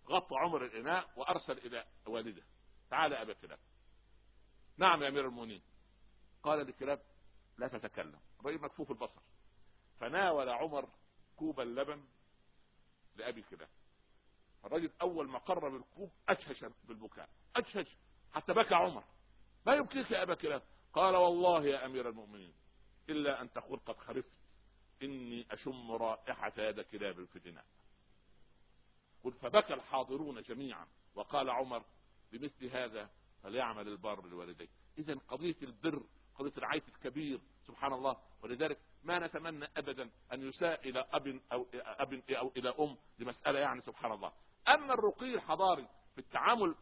[0.05, 2.43] غطى عمر الإناء وأرسل إلى والده.
[2.89, 3.59] تعال أبا كلاب.
[4.81, 5.61] نعم يا أمير المؤمنين.
[6.43, 7.01] قال لكلاب
[7.57, 8.19] لا تتكلم.
[8.39, 9.21] الرجل مكفوف البصر.
[9.99, 10.89] فناول عمر
[11.35, 12.03] كوب اللبن
[13.15, 13.69] لأبي كلاب.
[14.65, 17.29] الرجل أول ما قرب الكوب اشهش بالبكاء.
[17.55, 17.97] اشهش
[18.33, 19.03] حتى بكى عمر.
[19.65, 20.61] ما يبكيك يا أبا كلاب؟
[20.93, 22.53] قال والله يا أمير المؤمنين
[23.09, 24.31] إلا أن تقول قد خرفت
[25.03, 27.65] إني أشم رائحة يد كلاب في الاناء
[29.23, 30.87] قل فبكى الحاضرون جميعا.
[31.15, 31.83] وقال عمر
[32.31, 33.09] بمثل هذا
[33.43, 34.67] فليعمل البار بالوالدين
[34.97, 36.03] اذا قضية البر
[36.35, 38.17] قضية العيش الكبير سبحان الله.
[38.43, 43.81] ولذلك ما نتمنى ابدا أن يساء إلى أب أو أب أو إلى أم لمسألة يعني
[43.81, 44.31] سبحان الله.
[44.67, 46.75] أما الرقي الحضاري في التعامل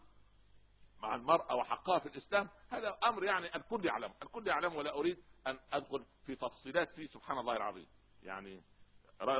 [0.99, 4.13] مع المرأة وحقها في الإسلام هذا أمر يعني الكل يعلم.
[4.23, 7.87] الكل يعلم ولا أريد أن أدخل في تفصيلات فيه سبحان الله العظيم.
[8.23, 8.63] يعني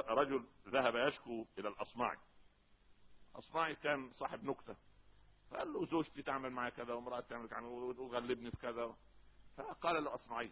[0.10, 2.18] رجل ذهب يشكو إلى الأصمعي.
[3.36, 4.76] أصمعي كان صاحب نكتة.
[5.52, 8.96] فقال له زوجتي تعمل معي كذا وامرأة تعمل كذا وغلبني في كذا.
[9.58, 10.52] فقال له أصمعي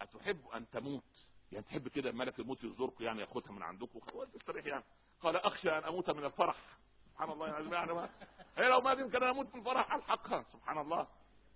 [0.00, 4.00] أتحب أن تموت؟ يعني تحب كده ملك الموت يزورك يعني ياخذها من عندكم
[4.34, 4.84] تستريح يعني.
[5.20, 6.56] قال أخشى أن أموت من الفرح.
[7.10, 8.10] سبحان الله يعني, يعني ما
[8.56, 10.42] هي لو ما يمكن أن أموت من الفرح ألحقها.
[10.52, 11.08] سبحان الله.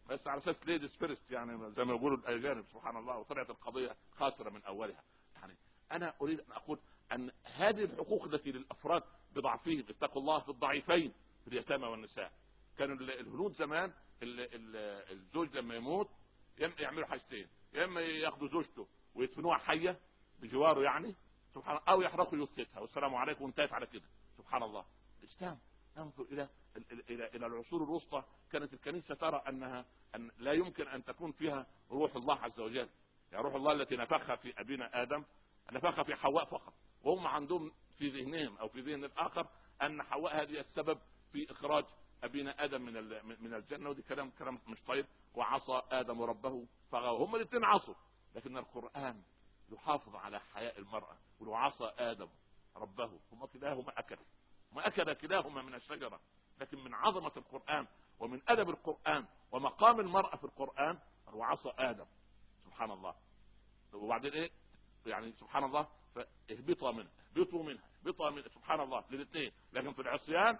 [0.08, 4.50] بس على أساس ladies first يعني زي ما يقولوا الأجانب سبحان الله وطلعت القضية خاسرة
[4.50, 5.02] من أولها.
[5.34, 5.56] يعني
[5.92, 6.78] أنا أريد أن أقول
[7.12, 9.02] أن هذه الحقوق التي للأفراد
[9.34, 11.12] بضعفهم اتقوا الله في الضعيفين
[11.44, 12.32] في اليتامى والنساء.
[12.78, 13.92] كانوا الهنود زمان
[14.22, 16.08] الزوج لما يموت
[16.58, 20.00] يعملوا حاجتين يا إما ياخذوا زوجته ويدفنوها حية
[20.40, 21.14] بجواره يعني
[21.54, 24.06] سبحان أو يحرقوا جثتها والسلام عليكم وانتهت على كده
[24.36, 24.84] سبحان الله.
[25.20, 25.58] الإسلام
[25.96, 26.48] ننظر إلى
[27.10, 32.16] إلى إلى العصور الوسطى كانت الكنيسة ترى أنها أن لا يمكن أن تكون فيها روح
[32.16, 32.88] الله عز وجل.
[33.32, 35.24] يعني روح الله التي نفخها في أبينا آدم
[35.72, 36.74] نفخها في حواء فقط.
[37.02, 39.46] وهم عندهم في ذهنهم أو في ذهن الآخر
[39.82, 40.98] أن حواء هذه السبب
[41.32, 41.84] في إخراج
[42.22, 42.94] أبينا آدم من
[43.40, 45.06] من الجنة ودي كلام كلام مش طيب.
[45.34, 47.94] وعصى آدم ربه فغوى هم الاثنين عصوا.
[48.34, 49.22] لكن القرآن
[49.68, 52.28] يحافظ على حياء المرأة ولو عصى آدم
[52.76, 54.18] ربه هم كلاهما أكل.
[54.72, 56.20] ما أكل كلاهما من الشجرة.
[56.60, 57.86] لكن من عظمة القرآن
[58.18, 60.98] ومن أدب القرآن ومقام المرأة في القرآن
[61.32, 62.06] وعصى آدم.
[62.64, 63.14] سبحان الله.
[63.92, 64.50] وبعدين إيه؟
[65.06, 68.48] يعني سبحان الله فاهبطوا منها اهبطوا منها اهبطوا منها.
[68.48, 70.58] سبحان الله للاثنين لكن في العصيان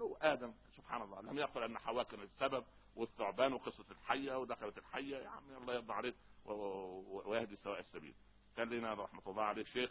[0.00, 2.64] هو آدم سبحان الله لم يقل أن حواء كانت السبب
[2.96, 6.14] والثعبان وقصة الحية ودخلت الحية يا عم الله يرضى عليك
[6.44, 8.14] ويهدي سواء السبيل.
[8.56, 9.90] كان لنا رحمة الله عليه شيخ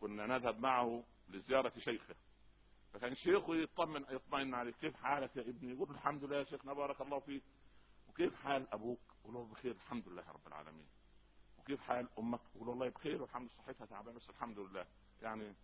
[0.00, 2.14] كنا نذهب معه لزيارة شيخه.
[2.92, 7.00] فكان شيخه يطمن يطمئن عليه كيف حالك يا ابني؟ يقول الحمد لله يا شيخنا بارك
[7.00, 7.42] الله فيك.
[8.08, 10.86] وكيف حال أبوك؟ يقول له بخير الحمد لله رب العالمين.
[11.58, 14.86] وكيف حال أمك؟ يقول والله بخير والحمد لله صحتها تعبانة بس الحمد لله.
[15.22, 15.54] يعني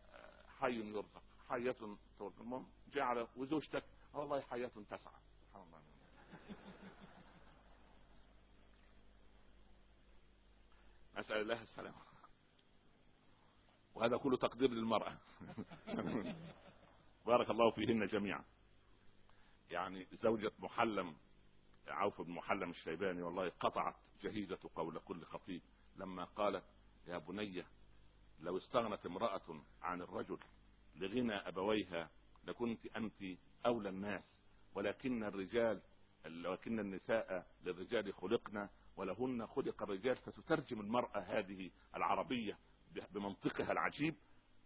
[0.00, 1.76] آه، حي يرزق حية
[2.20, 3.84] المهم جعل وزوجتك
[4.14, 5.80] والله حياة تسعى سبحان الله.
[11.16, 11.96] أسأل الله السلامة.
[13.94, 15.18] وهذا كله تقدير للمرأة.
[17.26, 18.44] بارك الله فيهن جميعا.
[19.70, 21.16] يعني زوجة محلم
[21.88, 25.62] عوف بن محلم الشيباني والله قطعت جهيزة قول كل خطيب
[25.96, 26.64] لما قالت
[27.06, 27.64] يا بني
[28.40, 30.38] لو استغنت امرأة عن الرجل
[30.94, 32.10] لغنى أبويها
[32.44, 33.22] لكنت أنت
[33.66, 34.22] أولى الناس
[34.74, 35.80] ولكن الرجال
[36.24, 42.58] ولكن النساء للرجال خلقنا ولهن خلق الرجال فتترجم المرأة هذه العربية
[43.10, 44.14] بمنطقها العجيب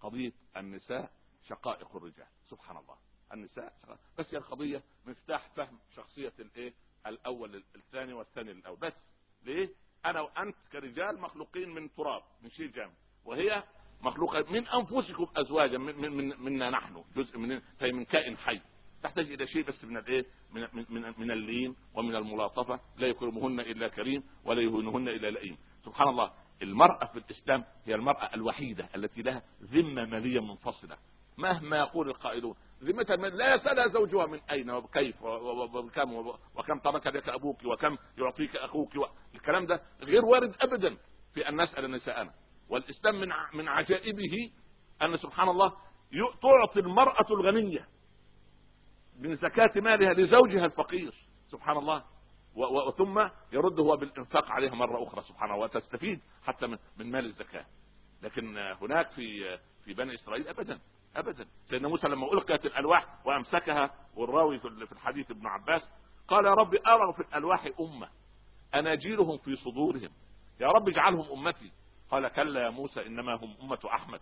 [0.00, 1.10] قضية النساء
[1.48, 2.26] شقائق الرجال.
[2.50, 2.96] سبحان الله.
[3.32, 4.00] النساء شقائق.
[4.18, 6.74] بس هي القضية مفتاح فهم شخصية الإيه؟
[7.06, 9.06] الأول الثاني والثاني الأول بس.
[9.42, 9.68] ليه؟
[10.06, 12.94] أنا وأنت كرجال مخلوقين من تراب من شيء جامد.
[13.24, 13.62] وهي
[14.02, 18.60] مخلوقة من أنفسكم أزواجا من من منا نحن جزء من فهي من كائن حي.
[19.02, 22.80] تحتاج إلى شيء بس من الإيه؟ من من من اللين ومن الملاطفة.
[22.96, 25.58] لا يكرمهن إلا كريم ولا يهونهن إلا لئيم.
[25.84, 26.32] سبحان الله
[26.62, 30.96] المرأة في الإسلام هي المرأة الوحيدة التي لها ذمة مالية منفصلة.
[31.38, 36.12] مهما يقول القائلون ذمتها لا يسألها زوجها من أين وكيف وكم
[36.56, 38.90] وكم ترك لك أبوك وكم يعطيك أخوك
[39.34, 40.96] الكلام ده غير وارد أبدا
[41.34, 42.34] في أن نسأل نساءنا.
[42.68, 44.50] والإسلام من من عجائبه
[45.02, 45.72] أن سبحان الله
[46.42, 47.88] تعطي المرأة الغنية
[49.18, 51.12] من زكاة مالها لزوجها الفقير
[51.46, 52.04] سبحان الله.
[52.88, 57.66] وثم يرد هو بالإنفاق عليها مرة أخرى سبحانه وتستفيد حتى من مال الزكاة.
[58.22, 60.80] لكن هناك في في بني إسرائيل ابدا
[61.16, 61.46] ابدا.
[61.66, 65.82] سيدنا موسى لما القيت الألواح وأمسكها والراوي في الحديث ابن عباس
[66.28, 68.08] قال يا رب أرى في الألواح أمة
[68.74, 70.10] اناجيلهم في صدورهم.
[70.60, 71.72] يا رب اجعلهم أمتي.
[72.14, 74.20] قال كلا يا موسى إنما هم أمة أحمد.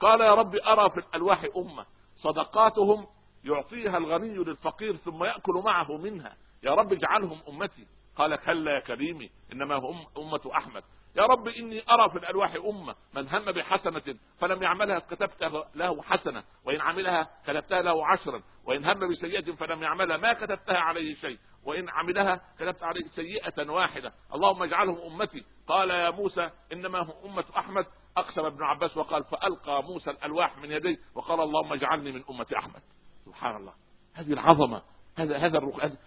[0.00, 3.06] قال يا رب أرى في الألواح أمة صدقاتهم
[3.44, 6.36] يعطيها الغني للفقير ثم يأكل معه منها.
[6.62, 7.86] يا رب اجعلهم أمتي.
[8.16, 10.82] قال كلا يا كريمي إنما هم أمة أحمد.
[11.16, 15.42] يا رب إني أرى في الألواح أمة من هم بحسنة فلم يعملها كتبت
[15.74, 21.14] له حسنة وإن عملها كتبتها له عشرا وإن هم بسيئة فلم يعملها ما كتبتها عليه
[21.14, 21.38] شيء.
[21.64, 24.12] وإن عملها كتبت عليه سيئة واحدة.
[24.34, 25.44] اللهم اجعلهم أمتي.
[25.66, 27.86] قال يا موسى إنما هم أمة أحمد.
[28.16, 32.82] أقسم ابن عباس وقال فألقى موسى الألواح من يديه وقال اللهم اجعلني من أمة أحمد.
[33.24, 33.72] سبحان الله.
[34.14, 34.82] هذه العظمة.
[35.18, 35.60] هذا هذا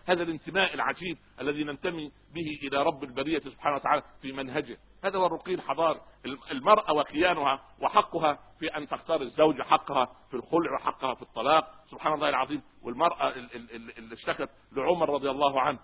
[0.05, 4.77] هذا الانتماء العجيب الذي ننتمي به إلى رب البرية سبحانه وتعالى في منهجه.
[5.03, 6.01] هذا هو الرقي الحضاري
[6.51, 11.83] المرأة وكيانها وحقها في أن تختار الزوج حقها في الخلع وحقها في الطلاق.
[11.87, 12.61] سبحان الله العظيم.
[12.81, 13.33] والمرأة
[13.97, 15.79] اللي اشتكت لعمر رضي الله عنه.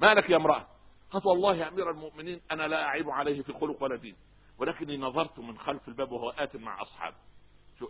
[0.00, 0.66] ما لك يا امرأة؟
[1.10, 4.16] قالت والله يا أمير المؤمنين أنا لا أعيب عليه في خلق ولا دين.
[4.58, 7.16] ولكني نظرت من خلف الباب وهو آت مع أصحابه.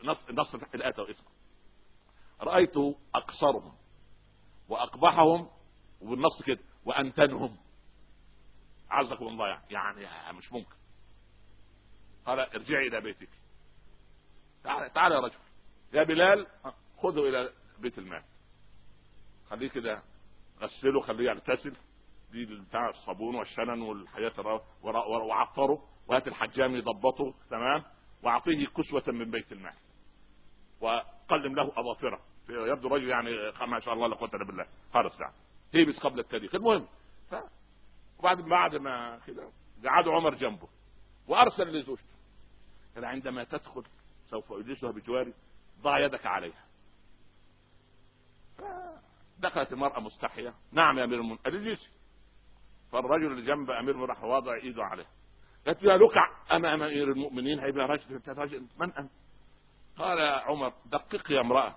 [0.05, 1.29] نص نص الاتى واسمه
[2.41, 2.77] رايت
[3.15, 3.73] أقصرهم.
[4.69, 5.49] وأقبحهم
[6.01, 7.57] وبالنص كده وأنتنهم.
[8.91, 10.77] عزكم الله يعني, يعني مش ممكن.
[12.27, 13.29] قال ارجعي إلى بيتك.
[14.64, 15.39] تعال تعال يا رجل.
[15.93, 16.47] يا بلال
[17.03, 18.23] خذه إلى بيت المال.
[19.51, 20.03] خليه كده
[20.61, 21.77] غسله خليه يغتسل.
[22.31, 25.89] دي بتاع الصابون والشنن والحياة وعطره.
[26.09, 27.85] وهات الحجام يضبطه تمام؟
[28.23, 29.75] وأعطيه كسوة من بيت المال.
[30.81, 32.21] وقلم له أظافره.
[32.49, 33.31] يبدو رجل يعني
[33.67, 34.67] ما شاء الله لا قوة إلا بالله.
[34.95, 35.35] خالص يعني
[35.75, 36.55] هيبس قبل التاريخ.
[36.55, 36.87] المهم
[37.31, 37.35] ف
[38.19, 39.51] وبعد بعد ما كده
[39.85, 40.69] قعدوا عمر جنبه
[41.29, 42.19] وأرسل لزوجته.
[42.95, 43.85] قال عندما تدخل
[44.27, 45.35] سوف أجلسها بجواري
[45.83, 46.65] ضع يدك عليها.
[49.39, 50.55] دخلت المرأة مستحية.
[50.73, 51.91] نعم يا أمير المؤمنين اجلسي.
[52.93, 55.11] فالرجل اللي جنب أمير راح واضع إيده عليها.
[55.67, 57.87] قالت يا لقع أنا أمير المؤمنين؟ هيبقى
[58.29, 59.11] رجل من أنت؟
[59.97, 61.75] قال عمر دقق يا امرأة.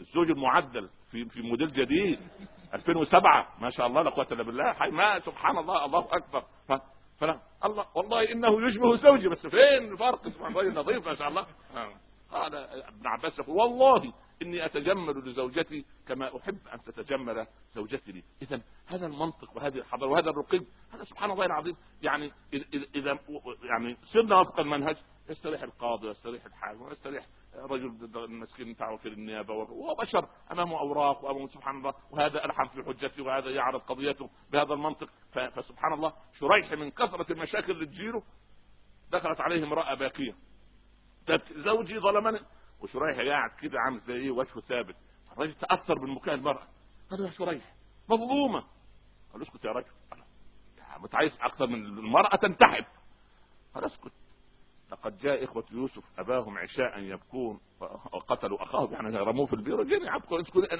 [0.00, 2.20] الزوج المعدل في في موديل جديد
[2.74, 4.90] 2007 ما شاء الله لا قوة إلا بالله.
[4.90, 6.44] ما سبحان الله الله أكبر.
[7.18, 7.40] فلا.
[7.64, 11.46] الله والله إنه يشبه زوجي بس فين الفرق؟ الله نظيف ما شاء الله.
[12.30, 14.12] قال ابن عباس يقول والله
[14.42, 20.30] إني أتجمل لزوجتي كما أحب أن تتجمل زوجتي لي اذا هذا المنطق وهذه الحضارة وهذا
[20.30, 20.60] الرقي
[20.92, 21.76] هذا سبحان الله العظيم.
[22.02, 22.32] يعني
[22.94, 23.18] إذا
[23.62, 24.96] يعني سرنا وفق المنهج
[25.30, 27.26] يستريح القاضي ويستريح الحاكم ويستريح
[27.56, 30.28] رجل مسكين بتاع وكيل النيابة وهو بشر.
[30.52, 35.08] امامه أوراق وامامه سبحان الله وهذا ألحم في حجته وهذا يعرض قضيته بهذا المنطق.
[35.32, 38.22] فسبحان الله شريح من كثرة المشاكل اللي تجيله
[39.10, 40.34] دخلت عليه امرأة باكيه
[41.50, 42.40] زوجي ظلمني.
[42.80, 44.96] وشريح قاعد كده عامل زي إيه؟ وجهه ثابت.
[45.32, 46.66] الرجل تأثر بالمكان المرأة.
[47.10, 47.74] قال يا شريح
[48.08, 48.64] مظلومة.
[49.32, 49.90] قال اسكت يا رجل.
[50.98, 52.84] متعايز أكثر من المرأة تنتحب.
[53.74, 54.12] قال اسكت.
[54.92, 57.60] لقد جاء إخوة يوسف أباهم عشاء يبكون
[58.12, 58.92] وقتلوا أخاهم.
[58.92, 60.10] يعني رموه في البير جري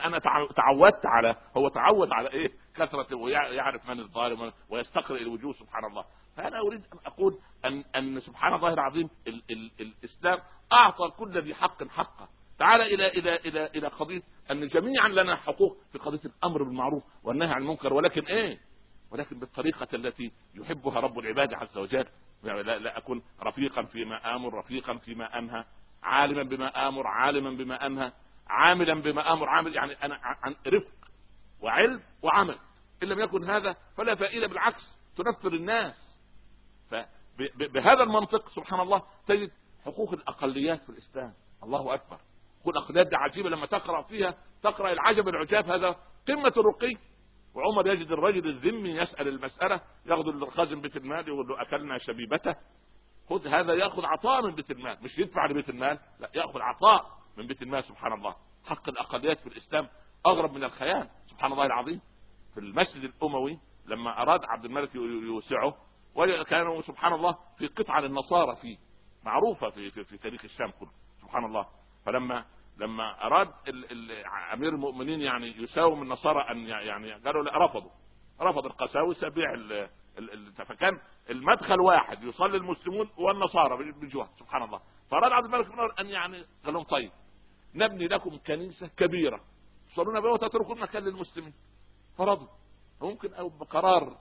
[0.04, 0.18] أنا
[0.56, 6.04] تعودت على هو تعود على إيه؟ كثرة ويعرف من الظالم ويستقرئ الوجوه سبحان الله.
[6.36, 10.38] فأنا أريد أن أقول أن أن سبحان الله العظيم ال ال الإسلام
[10.72, 12.28] أعطى كل ذي حق حقه.
[12.58, 17.52] تعال إلى إلى إلى إلى قضية أن جميعا لنا حقوق في قضية الأمر بالمعروف والنهي
[17.52, 17.92] عن المنكر.
[17.92, 18.58] ولكن إيه؟
[19.10, 22.04] ولكن بالطريقة التي يحبها رب العباد عز وجل.
[22.44, 25.64] يعني لا, لا أكون رفيقا فيما آمر رفيقا فيما أنهى
[26.02, 28.12] عالما بما آمر عالما بما أنهى
[28.48, 30.96] عاملا بما آمر عامل يعني أنا عن رفق
[31.60, 32.58] وعلم وعمل.
[33.02, 36.18] إن لم يكن هذا فلا فائدة بالعكس تنفر الناس.
[36.90, 39.50] فبهذا المنطق سبحان الله تجد
[39.84, 41.34] حقوق الأقليات في الإسلام.
[41.62, 42.18] الله أكبر.
[42.60, 45.96] حقوق الأقليات دي عجيبة لما تقرأ فيها تقرأ العجب العجاب هذا
[46.28, 46.96] قمة الرقي.
[47.56, 52.54] وعمر يجد الرجل الذمي يسأل المسألة ياخذ الخازن بيت المال يقول له أكلنا شبيبته.
[53.28, 57.46] خذ هذا يأخذ عطاء من بيت المال مش يدفع لبيت المال لا يأخذ عطاء من
[57.46, 58.36] بيت المال سبحان الله.
[58.64, 59.88] حق الأقليات في الإسلام
[60.26, 62.00] أغرب من الخيال سبحان الله العظيم.
[62.54, 65.76] في المسجد الأموي لما أراد عبد الملك يوسعه
[66.14, 68.76] وكانوا سبحان الله في قطعة للنصارى فيه
[69.24, 70.90] معروفة في, في, في تاريخ الشام كله
[71.22, 71.66] سبحان الله.
[72.06, 72.44] فلما
[72.76, 73.48] لما أراد
[74.52, 77.90] أمير المؤمنين يعني يساوم النصارى أن يعني قالوا لا رفضوا.
[78.40, 79.54] رفض القساوسه بيع
[80.64, 81.00] فكان
[81.30, 84.80] المدخل واحد يصلي المسلمون والنصارى بجوه سبحان الله.
[85.10, 87.10] فأراد عبد الملك بن أن يعني قال لهم طيب
[87.74, 89.40] نبني لكم كنيسة كبيرة.
[89.92, 91.54] تصلون بها وتتركون مكان للمسلمين.
[92.18, 92.48] فرضوا.
[93.00, 94.18] ممكن أو بقرار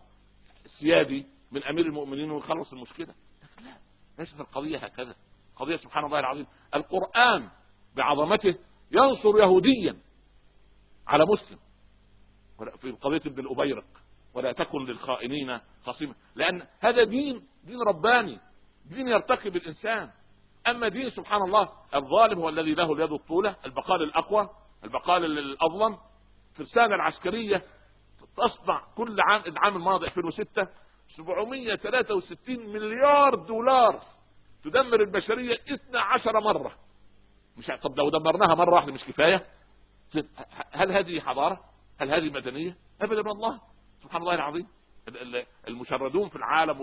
[0.79, 3.77] سيادي من أمير المؤمنين ويخلص المشكلة؟ لكن لا.
[4.19, 5.15] ليست القضية هكذا.
[5.55, 6.47] قضية سبحان الله العظيم.
[6.75, 7.49] القرآن
[7.95, 8.55] بعظمته
[8.91, 9.97] ينصر يهوديا
[11.07, 11.59] على مسلم.
[12.81, 13.85] في قضية ابن الأبيرق
[14.33, 18.39] ولا تكن للخائنين خصيما لأن هذا دين دين رباني
[18.85, 20.09] دين يرتقي بالإنسان.
[20.67, 24.49] أما دين سبحان الله الظالم هو الذي له اليد الطولة البقال الأقوى
[24.83, 25.97] البقال الأظلم.
[26.51, 27.63] الترسانه العسكرية
[28.37, 30.67] تصنع كل عام العام الماضي 2006
[31.17, 34.01] 763 مليار دولار
[34.63, 36.75] تدمر البشرية 12 مرة.
[37.57, 39.45] مش طب لو دمرناها مرة واحدة مش كفاية؟
[40.71, 41.59] هل هذه حضارة؟
[41.99, 43.61] هل هذه مدنية؟ ابدا والله
[44.03, 44.67] سبحان الله العظيم.
[45.67, 46.81] المشردون في العالم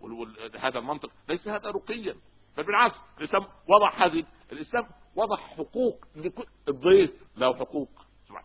[0.00, 2.16] وهذا المنطق ليس هذا رقيا
[2.56, 4.86] بل بالعكس الإسلام وضع هذه الإسلام
[5.16, 6.04] وضع حقوق
[6.68, 7.90] الضيف له حقوق.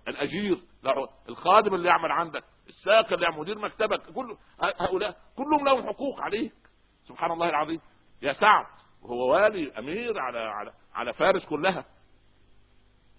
[0.07, 5.87] الأجير له الخادم اللي يعمل عندك الساق اللي يعمل مدير مكتبك كل هؤلاء كلهم لهم
[5.87, 6.53] حقوق عليك.
[7.07, 7.79] سبحان الله العظيم.
[8.21, 8.65] يا سعد
[9.05, 11.85] وهو والي أمير على على على فارس كلها.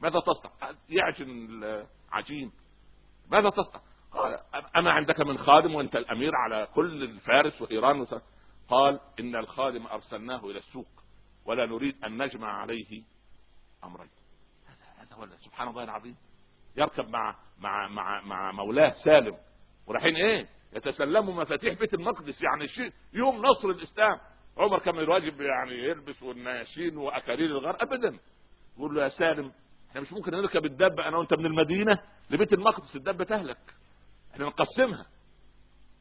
[0.00, 1.64] ماذا تصنع؟ يعجن
[2.12, 2.52] العجين.
[3.30, 3.80] ماذا تصنع؟
[4.12, 4.40] قال
[4.76, 8.06] أما عندك من خادم وأنت الأمير على كل الفارس وإيران
[8.68, 10.88] قال إن الخادم أرسلناه إلى السوق
[11.44, 13.02] ولا نريد أن نجمع عليه
[13.84, 14.10] أمرين.
[14.66, 16.16] هذا هذا سبحان الله العظيم.
[16.76, 19.36] يركب مع مع مع مع مولاه سالم.
[19.86, 24.18] ورايحين إيه؟ يتسلموا مفاتيح بيت المقدس يعني شيء يوم نصر الإسلام.
[24.56, 28.18] عمر كان الواجب يعني يلبس والناشين واكاليل الغار ابدا.
[28.76, 29.52] يقول له يا سالم
[29.90, 31.98] إحنا مش ممكن نركب الدبة أنا وأنت من المدينة
[32.30, 33.58] لبيت المقدس الدبة تهلك.
[34.32, 35.06] إحنا نقسمها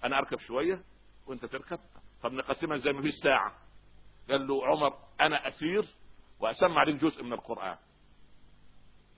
[0.04, 0.82] أنا أركب شوية
[1.28, 1.80] وأنت تركب.
[2.24, 3.56] طب نقسمها زي ما فيش ساعة.
[4.30, 5.86] قال له عمر أنا أسير
[6.40, 7.78] وأسمع عليك جزء من القرآن.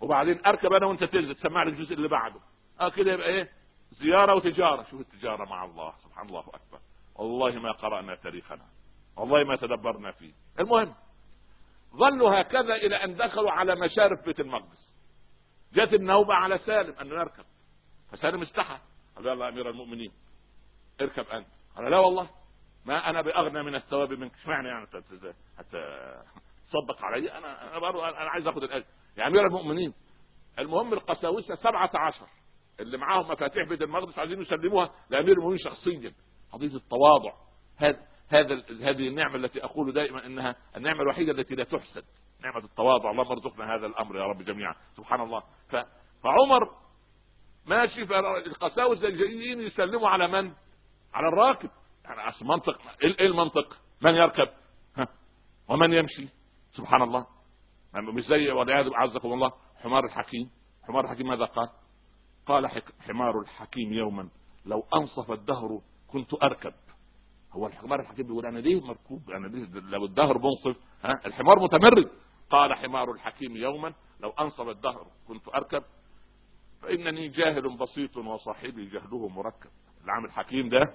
[0.02, 2.40] وبعدين أركب أنا وأنت تنزل تسمع لي الجزء اللي بعده.
[2.80, 3.50] آه كده يبقى إيه؟
[3.92, 4.84] زيارة وتجارة.
[4.84, 5.94] شوف التجارة مع الله.
[6.04, 6.80] سبحان الله أكبر.
[7.16, 8.66] والله ما قرأنا تاريخنا.
[9.18, 10.34] والله ما تدبرنا فيه.
[10.60, 10.96] المهم
[11.96, 14.98] ظلوا هكذا إلى أن دخلوا على مشارف بيت المقدس.
[15.74, 17.46] جت النوبة على سالم انه يركب
[18.12, 18.80] فسالم استحى.
[19.16, 20.12] قال له يلا أمير المؤمنين
[21.02, 21.48] اركب أنت.
[21.76, 22.30] قال لا والله
[22.86, 24.34] ما أنا بأغنى من الثواب منك.
[24.34, 24.88] اشمعنى يعني؟
[25.58, 25.78] حتى
[26.68, 27.32] تصدق علي.
[27.32, 28.86] أنا أنا أنا عايز آخذ الأجر.
[29.18, 29.94] يا أمير المؤمنين
[30.60, 32.28] المهم القساوسة سبعة عشر.
[32.80, 36.14] اللي معاهم مفاتيح بيت المقدس عايزين يسلموها لأمير المؤمنين شخصيا.
[36.52, 37.34] قضية التواضع.
[37.78, 42.04] هذا هذا هذه النعمة التي أقول دائما إنها النعمة الوحيدة التي لا تحسد
[42.44, 45.76] نعمة التواضع اللهم ارزقنا هذا الأمر يا رب جميعا سبحان الله ف...
[46.24, 46.70] فعمر
[47.66, 50.54] ماشي فالقساوسه جايين يسلموا على من؟
[51.14, 51.70] على الراكب
[52.06, 54.50] يعني أصل منطق إيه المنطق؟ من يركب؟
[54.98, 55.08] ها؟
[55.70, 56.30] ومن يمشي؟
[56.72, 57.28] سبحان الله
[57.94, 59.52] مش زي والعياذ عزكم الله
[59.84, 60.52] حمار الحكيم
[60.88, 61.70] حمار الحكيم ماذا قال؟
[62.46, 64.30] قال حمار الحكيم يوما
[64.66, 66.74] لو أنصف الدهر كنت أركب
[67.54, 72.10] هو الحمار الحكيم بيقول أنا ليه مركوب؟ أنا ليه لو الدهر منصف ها؟ الحمار متمرد.
[72.50, 75.84] قال حمار الحكيم يوما لو انصف الدهر كنت أركب
[76.82, 79.70] فإنني جاهل بسيط وصاحبي جهله مركب.
[80.04, 80.94] العام الحكيم ده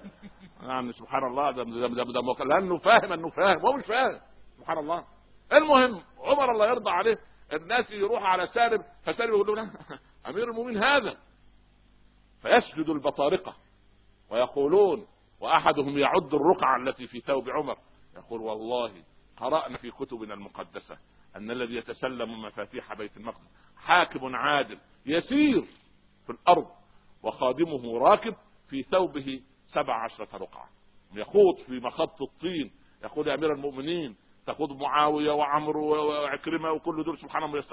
[0.61, 4.19] يعني سبحان الله ده ده ده, ده, ده لأنه فاهم انه فاهم هو مش فاهم.
[4.57, 5.05] سبحان الله.
[5.53, 7.17] المهم عمر الله يرضى عليه
[7.53, 9.71] الناس يروح على سالم فسالم يقول له
[10.29, 11.17] أمير المؤمنين هذا.
[12.41, 13.55] فيسجد البطارقة
[14.29, 15.07] ويقولون
[15.43, 17.77] وأحدهم يعد الرقعة التي في ثوب عمر.
[18.15, 18.91] يقول والله
[19.37, 20.97] قرأنا في كتبنا المقدسة
[21.35, 25.61] أن الذي يتسلم مفاتيح بيت المقدس حاكم عادل يسير
[26.25, 26.67] في الأرض
[27.23, 28.35] وخادمه راكب
[28.69, 30.69] في ثوبه سبع عشرة رقعة.
[31.13, 32.71] يخوض في مخط الطين.
[33.03, 34.15] يقول يا أمير المؤمنين
[34.45, 37.63] تخوض معاوية وعمرو وعكرمة وكل دول سبحان الله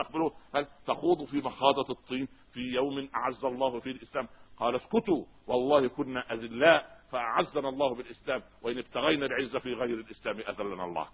[0.54, 6.32] هل تخوض في مخاضة الطين في يوم أعز الله فيه الإسلام؟ قال اسكتوا والله كنا
[6.32, 11.08] أذلاء فأعزنا الله بالإسلام وإن ابتغينا العزة في غير الإسلام أذلنا الله.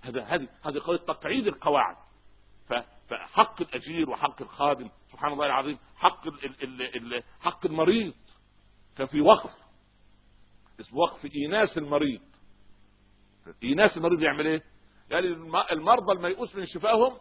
[0.00, 1.96] هذا هذه هذه قضية تقعيد القواعد.
[3.08, 8.14] فحق الأجير وحق الخادم سبحان الله العظيم حق ال ال ال حق المريض.
[8.96, 9.50] كان في وقف.
[10.80, 12.20] اسمه وقف إيناس المريض.
[13.62, 14.62] إيناس المريض يعمل إيه؟
[15.10, 15.26] يعني
[15.72, 17.16] المرضى الميؤوس من شفائهم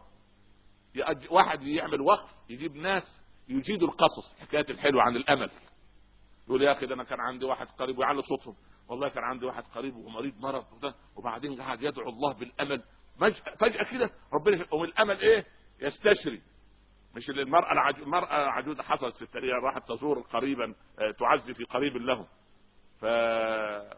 [1.30, 5.52] واحد يعمل وقف يجيب ناس يجيدوا القصص حكايات الحلوه عن الأمل.
[6.50, 8.56] يقول يا أخي ده أنا كان عندي واحد قريب ويعلق صوتهم.
[8.88, 12.84] والله كان عندي واحد قريب ومريض مرض وده وبعدين قعد يدعو الله بالأمل.
[13.60, 15.46] فجاه كده ربنا ومن الامل إيه؟
[15.82, 16.42] يستشري.
[17.16, 20.76] مش المرأة العجوز المرأة عجوزة حصلت في التاريخ راحت تزور قريبا
[21.20, 22.26] تعزي في قريب لهم.
[23.00, 23.04] ف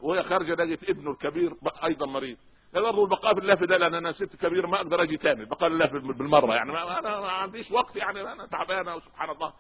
[0.01, 2.37] وهي خارجة لقيت ابنه الكبير أيضا مريض.
[2.73, 5.41] برضه البقاء في الله في ده لأن أنا ست كبير ما أقدر أجي تاني.
[5.41, 6.71] البقاء لله بالمرة يعني.
[6.71, 9.53] ما أنا ما عنديش وقت يعني أنا تعبانة وسبحان الله.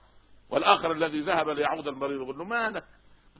[0.51, 2.83] والآخر الذي ذهب ليعود المريض يقول له مالك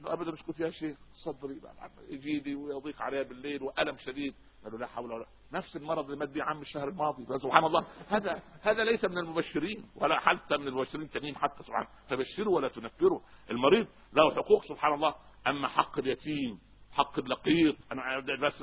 [0.06, 1.60] أبدا مش كنت يا شيخ صدري
[2.08, 4.34] يجي لي ويضيق عليها بالليل وألم شديد.
[4.64, 7.38] قالوا لا حول ولا نفس المرض اللي مات بيه عم الشهر الماضي.
[7.38, 12.56] سبحان الله هذا هذا ليس من المبشرين ولا حتى من المبشرين التانيين حتى سبحان فبشروا
[12.56, 13.20] ولا تنفروا.
[13.50, 15.14] المريض له حقوق سبحان الله
[15.46, 16.58] أما حق اليتيم
[16.92, 18.62] حق اللقيط أنا بس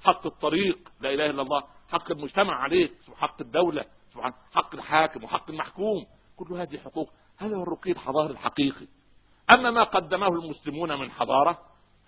[0.00, 5.50] حق الطريق لا إله إلا الله حق المجتمع عليك حق الدولة سبحان حق الحاكم وحق
[5.50, 6.06] المحكوم.
[6.36, 7.12] كل هذه حقوق.
[7.40, 8.86] هذا هو الرقي الحضاري الحقيقي
[9.50, 11.58] أما ما قدمه المسلمون من حضارة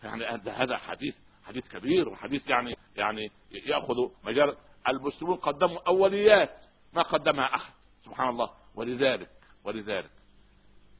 [0.02, 4.56] يعني هذا حديث حديث كبير وحديث يعني يعني يأخذ مجال.
[4.88, 7.72] المسلمون قدموا أوليات ما قدمها أحد.
[8.04, 8.50] سبحان الله.
[8.74, 9.30] ولذلك
[9.64, 10.10] ولذلك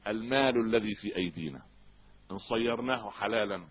[0.07, 1.61] المال الذي في أيدينا
[2.31, 3.63] إن صيرناه حلالا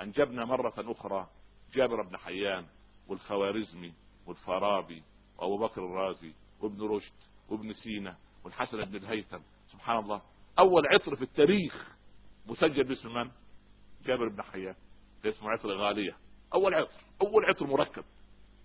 [0.00, 1.28] أنجبنا مرة أخرى
[1.74, 2.66] جابر بن حيان
[3.08, 3.92] والخوارزمي
[4.26, 5.02] والفارابي
[5.38, 7.12] وأبو بكر الرازي وابن رشد
[7.48, 9.40] وابن سينا والحسن بن الهيثم
[9.78, 10.22] سبحان الله.
[10.58, 11.88] أول عطر في التاريخ
[12.46, 13.30] مسجل باسم من؟
[14.04, 14.74] جابر بن حيان.
[15.24, 16.16] اسمه عطر غالية.
[16.54, 18.04] أول عطر أول عطر مركب.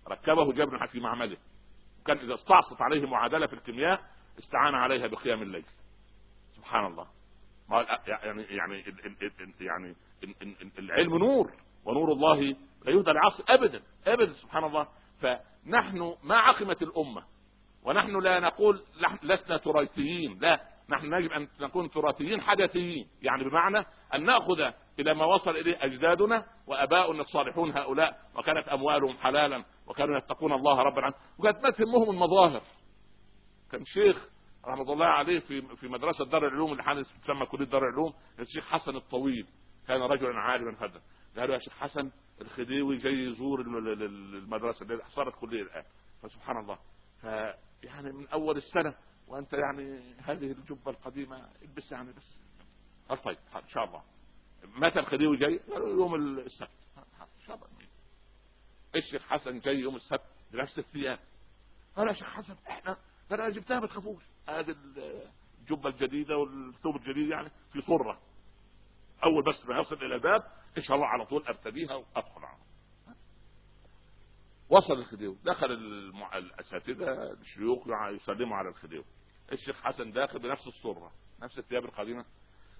[0.08, 1.36] ركبه جابر في معمله
[2.06, 4.00] كان إذا استعصت عليه معادلة في الكيمياء
[4.38, 5.64] استعان عليها بقيام الليل.
[6.56, 7.06] سبحان الله.
[8.06, 8.84] يعني يعني
[9.60, 9.96] يعني
[10.78, 11.52] العلم نور.
[11.84, 12.40] ونور الله
[12.84, 14.88] لا يهدى العصر ابدا ابدا سبحان الله.
[15.20, 17.24] فنحن ما عقمت الأمة.
[17.82, 18.82] ونحن لا نقول
[19.22, 20.38] لسنا تراثيين.
[20.38, 20.73] لا.
[20.88, 23.08] نحن يجب أن نكون تراثيين حدثيين.
[23.22, 29.64] يعني بمعنى أن نأخذ إلى ما وصل إليه أجدادنا وآباؤنا الصالحون هؤلاء وكانت أموالهم حلالا
[29.86, 32.62] وكانوا يتقون الله رب العالمين وكانت ما تهمهم المظاهر.
[33.72, 34.28] كان شيخ
[34.66, 38.68] رحمة الله عليه في في مدرسة دار العلوم اللي حاليا تسمى كلية دار العلوم الشيخ
[38.68, 39.46] حسن الطويل
[39.88, 41.02] كان رجلا عالما هذا.
[41.36, 42.10] قالوا يا شيخ حسن
[42.40, 45.84] الخديوي جاي يزور المدرسة اللي صارت كلية الآن.
[46.22, 46.78] فسبحان الله.
[47.22, 47.24] ف
[47.84, 48.94] يعني من أول السنة
[49.28, 52.38] وأنت يعني هذه الجبة القديمة البس يعني بس.
[53.24, 54.02] طيب إن شاء الله.
[54.64, 56.68] متى الخديوي جاي؟ يوم السبت.
[56.96, 57.68] إن شاء الله.
[58.96, 61.18] الشيخ حسن جاي يوم السبت بنفس الثياب.
[61.96, 62.96] قال يا شيخ حسن إحنا
[63.32, 64.76] أنا جبتها ما تخافوش هذه
[65.60, 68.18] الجبة الجديدة والثوب الجديد يعني في صره
[69.24, 70.42] أول بس ما يصل إلى الباب
[70.78, 72.58] إن شاء الله على طول أرتديها وأدخل على
[74.68, 75.36] وصل الخديوي.
[75.44, 76.38] دخل المع...
[76.38, 79.04] الأساتذة الشيوخ يسلموا على الخديوي.
[79.52, 81.12] الشيخ حسن داخل بنفس الصره
[81.42, 82.24] نفس الثياب القديمة.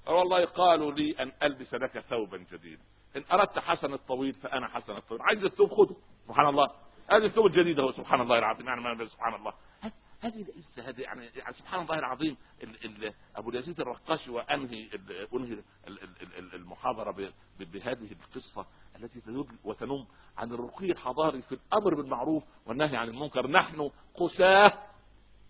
[0.07, 2.82] والله قالوا لي أن ألبس لك ثوبا جديدا.
[3.16, 5.22] إن أردت حسن الطويل فأنا حسن الطويل.
[5.22, 6.70] عايز الثوب خذه سبحان الله.
[7.11, 8.66] هذه الثوب الجديد هو سبحان الله العظيم.
[8.66, 9.53] يعني سبحان الله.
[10.21, 14.91] هذه العزه هذه يعني, يعني سبحان الله العظيم ال ال أبو اليزيد الرقاشي وأنهي
[15.35, 15.62] أنهي
[16.55, 19.23] المحاضرة بهذه القصة التي
[19.65, 20.07] وتنم
[20.37, 23.47] عن الرقي الحضاري في الأمر بالمعروف والنهي عن المنكر.
[23.47, 24.73] نحن قساة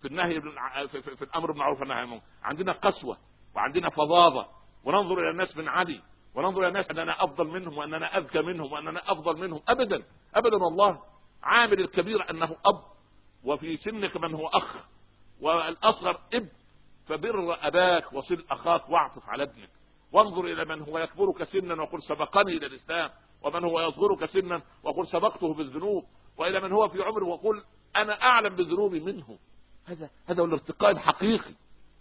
[0.01, 0.41] في النهي
[0.87, 2.25] في الأمر بالمعروف والنهي عن المنكر.
[2.43, 3.17] عندنا قسوة
[3.55, 4.47] وعندنا فظاظة.
[4.83, 6.01] وننظر إلى الناس من عدي.
[6.35, 9.61] وننظر إلى الناس أننا أفضل منهم وأننا أذكى منهم وأننا أفضل منهم.
[9.67, 10.03] ابدا.
[10.35, 11.03] ابدا والله.
[11.43, 12.94] عامل الكبير أنه أب.
[13.45, 14.75] وفي سنك من هو أخ
[15.41, 16.49] والأصغر اب
[17.05, 19.69] فبر أباك وصل أخاك واعطف على ابنك.
[20.11, 23.09] وانظر إلى من هو يكبرك سنا وقل سبقني إلى الإسلام.
[23.41, 26.05] ومن هو يصغرك سنا وقل سبقته بالذنوب.
[26.37, 27.63] وإلى من هو في عمره وقل
[27.95, 29.37] أنا أعلم بذنوبي منه.
[29.85, 31.53] هذا هذا هو الارتقاء الحقيقي.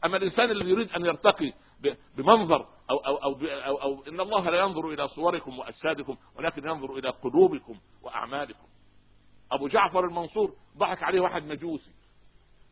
[0.04, 1.52] أما الإنسان الذي يريد أن يرتقي
[2.16, 6.98] بمنظر أو, أو, أو, أو, أو إن الله لا ينظر إلى صوركم وأجسادكم ولكن ينظر
[6.98, 8.66] إلى قلوبكم وأعمالكم.
[9.54, 11.92] أبو جعفر المنصور ضحك عليه واحد مجوسي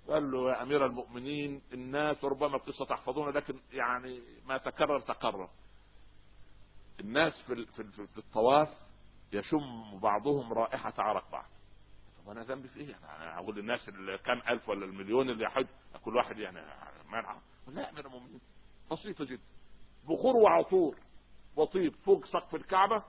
[0.08, 5.48] قال له يا أمير المؤمنين الناس ربما القصة تحفظون لكن يعني ما تكرر تكرر.
[7.00, 8.68] الناس في في, الطواف
[9.32, 11.46] يشم بعضهم رائحة عرق بعض.
[12.18, 13.90] طب أنا ذنبي في إيه؟ يعني أقول للناس
[14.24, 15.66] كم ألف ولا المليون اللي يحج
[16.04, 16.60] كل واحد يعني
[17.10, 18.40] ما لا أمير المؤمنين
[18.90, 19.42] بسيطة جدا.
[20.04, 20.96] بخور وعطور
[21.56, 23.04] وطيب فوق سقف الكعبة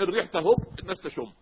[0.00, 1.32] الريح تهب الناس تشم.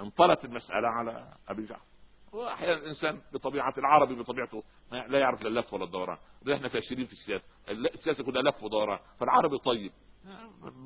[0.00, 1.84] انطلت المسألة على أبي جعفر.
[2.32, 6.18] وأحيانا الإنسان بطبيعة العربي بطبيعته لا يعرف لا اللف ولا الدوران
[6.52, 7.44] إحنا فاشلين في السياسة.
[7.68, 8.98] السياسة كلها لف ودوران.
[9.20, 9.92] فالعربي طيب.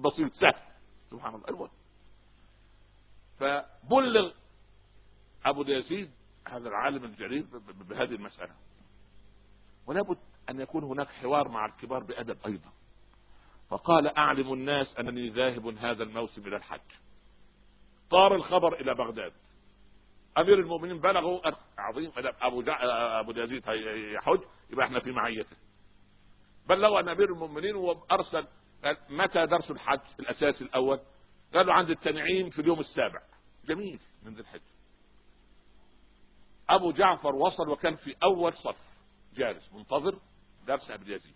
[0.05, 0.55] بسيط سهل.
[1.11, 1.49] سبحان الله.
[1.49, 1.71] المهم.
[3.39, 4.33] فبلغ
[5.45, 6.11] أبو اليزيد
[6.49, 7.43] هذا العالم الجليل
[7.89, 8.55] بهذه المسألة.
[9.87, 10.19] ولا بد
[10.51, 12.73] أن يكون هناك حوار مع الكبار بأدب أيضا.
[13.69, 16.81] فقال أعلم الناس أنني ذاهب هذا الموسم إلى الحج.
[18.11, 19.33] طار الخبر إلى بغداد.
[20.39, 21.41] أمير المؤمنين بلغوا
[21.79, 22.79] عظيم أبو جع...
[23.21, 23.63] أبو يزيد
[24.15, 24.41] يحج
[24.71, 25.57] يبقى إحنا في معيته.
[26.69, 28.47] بلغوا أن أمير المؤمنين وارسل
[29.11, 31.01] متى درس الحج الأساسي الأول؟
[31.55, 33.23] قالوا عند التنعيم في اليوم السابع.
[33.65, 34.75] جميل من ذي الحجه
[36.69, 38.79] أبو جعفر وصل وكان في أول صف
[39.35, 40.19] جالس منتظر
[40.67, 41.35] درس أبو يزيد.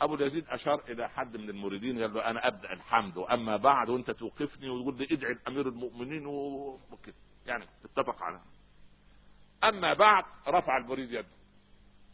[0.00, 4.10] أبو اليزيد أشار إلى حد من المريدين قال له أنا أبدأ الحمد وأما بعد وأنت
[4.10, 7.14] توقفني وتقول لي ادعي الأمير المؤمنين وكده.
[7.46, 8.40] يعني اتفق على
[9.64, 11.28] أما بعد رفع المريد يده.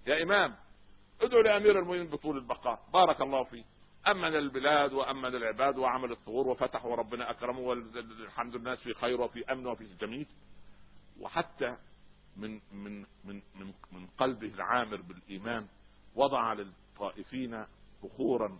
[0.06, 0.54] يا إمام
[1.20, 2.88] ادعو لأمير المؤمنين بطول البقاء.
[2.92, 3.64] بارك الله فيه
[4.06, 9.66] امن البلاد وامن العباد وعمل الثغور وفتح وربنا أكرمه والحمد لله في خير وفي أمن
[9.66, 10.26] وفي جميل.
[11.20, 11.76] وحتى
[12.36, 15.66] من من من من, من قلبه العامر بالإيمان
[16.14, 16.52] وضع
[16.98, 17.64] للطائفين
[18.02, 18.58] بخورا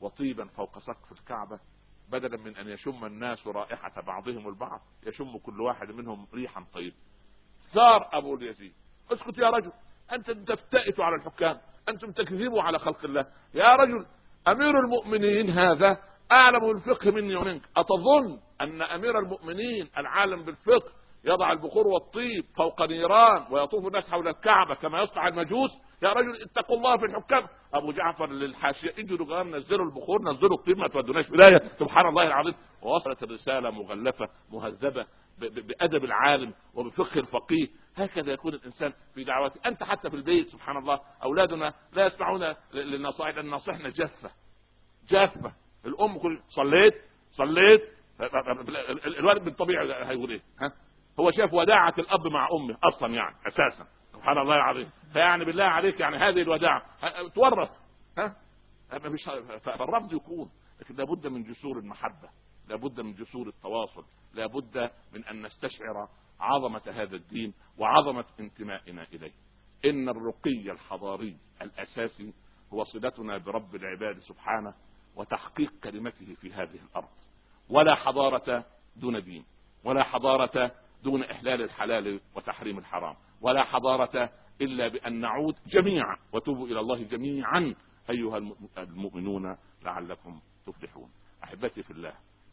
[0.00, 1.60] وطيبا فوق سقف الكعبة
[2.08, 6.96] بدلا من أن يشم الناس رائحة بعضهم البعض يشم كل واحد منهم ريحا طيبة.
[7.74, 8.72] ثار أبو اليزيد
[9.12, 9.72] اسكت يا رجل
[10.12, 13.26] أنت تفتئت على الحكام أنتم تكذبوا على خلق الله.
[13.54, 14.06] يا رجل
[14.48, 15.98] أمير المؤمنين هذا
[16.32, 17.62] أعلم بالفقه مني ومنك.
[17.76, 20.92] أتظن أن أمير المؤمنين العالم بالفقه
[21.24, 25.70] يضع البخور والطيب فوق نيران ويطوف الناس حول الكعبة كما يصنع المجوس؟
[26.02, 27.46] يا رجل اتقوا الله في الحكام.
[27.74, 32.54] أبو جعفر للحاشية إجوا قام نزلوا البخور نزلوا الطيب ما تودوناش ولايه سبحان الله العظيم.
[32.82, 35.06] ووصلت الرسالة مغلفة مهذبة
[35.38, 37.68] بأدب العالم وبفقه الفقيه.
[37.96, 39.60] هكذا يكون الإنسان في دعوته.
[39.66, 41.00] أنت حتى في البيت سبحان الله.
[41.22, 44.30] أولادنا لا يسمعون للنصائح لأن نصيحنا جافة.
[45.08, 45.52] جافة.
[45.86, 46.94] الأم كل صليت
[47.30, 47.82] صليت.
[49.06, 50.72] الولد بالطبيعي هيقول إيه؟ ها؟
[51.20, 53.86] هو شاف وداعة الأب مع أمه أصلا يعني أساسا.
[54.20, 54.90] سبحان الله العظيم.
[55.12, 56.82] فيعني بالله عليك يعني هذه الوداعة
[57.28, 57.70] تورث.
[58.18, 58.36] ها؟
[59.58, 60.50] فالرفض يكون.
[60.80, 62.28] لكن لابد من جسور المحبة.
[62.68, 64.04] لابد من جسور التواصل.
[64.34, 66.08] لابد من أن نستشعر
[66.40, 69.32] عظمة هذا الدين وعظمة انتمائنا إليه.
[69.84, 72.34] إن الرقي الحضاري الأساسي
[72.72, 74.74] هو صلتنا برب العباد سبحانه
[75.16, 77.08] وتحقيق كلمته في هذه الأرض.
[77.68, 78.64] ولا حضارة
[78.96, 79.44] دون دين.
[79.84, 83.16] ولا حضارة دون إحلال الحلال وتحريم الحرام.
[83.40, 84.30] ولا حضارة
[84.60, 86.16] إلا بأن نعود جميعا.
[86.32, 87.74] وتوبوا إلى الله جميعا.
[88.10, 88.38] أيها
[88.78, 91.10] المؤمنون لعلكم تفلحون.
[91.44, 92.12] أحبتي في الله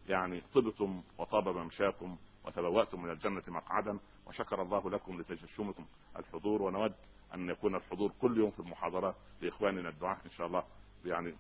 [0.09, 5.85] يعني طبتم وطاب ممشاكم وتبوأتم من الجنة مقعدا وشكر الله لكم لتجشمكم
[6.19, 6.61] الحضور.
[6.61, 6.93] ونود
[7.33, 10.63] أن يكون الحضور كل يوم في المحاضرات لإخواننا الدعاء إن شاء الله
[11.05, 11.35] يعني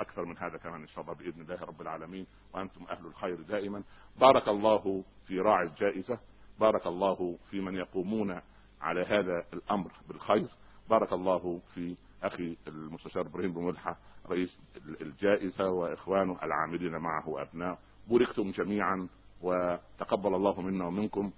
[0.00, 2.26] أكثر من هذا كمان إن شاء الله بإذن الله رب العالمين.
[2.54, 3.82] وأنتم أهل الخير دائما.
[4.20, 6.18] بارك الله في راعي الجائزة.
[6.60, 8.40] بارك الله في من يقومون
[8.80, 10.48] على هذا الأمر بالخير.
[10.90, 13.96] بارك الله في أخي المستشار إبراهيم بن ملحه
[14.30, 14.58] رئيس
[15.00, 17.78] الجائزة وإخوانه العاملين معه وابناء
[18.08, 19.08] بوركتم جميعا
[19.42, 21.32] وتقبل الله منا ومنكم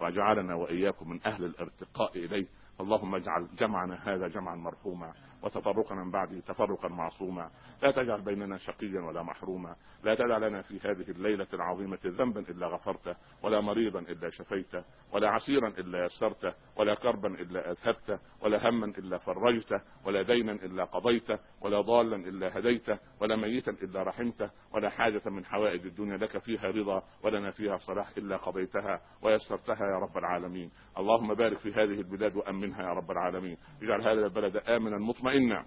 [0.00, 2.46] وجعلنا وإياكم من أهل الارتقاء إليه.
[2.82, 5.12] اللهم اجعل جمعنا هذا جمعا مرحوما
[5.42, 7.50] وتفرقنا من بعده تفرقا معصوما.
[7.82, 9.76] لا تجعل بيننا شقيا ولا محروما.
[10.04, 15.28] لا تدع لنا في هذه الليلة العظيمة ذنبا إلا غفرته ولا مريضا إلا شفيته ولا
[15.30, 21.38] عسيرا إلا يسرته ولا كربا إلا أذهبته ولا هما إلا فرجته ولا دينا إلا قضيته
[21.60, 26.70] ولا ضالا إلا هديته ولا ميتا إلا رحمته ولا حاجة من حوائج الدنيا لك فيها
[26.70, 30.70] رضا ولنا فيها صلاح إلا قضيتها ويسرتها يا رب العالمين.
[30.98, 32.36] اللهم بارك في هذه البلاد
[32.72, 33.56] وأمنها يا رب العالمين.
[33.82, 35.64] اجعل هذا البلد آمنا مطمئنا.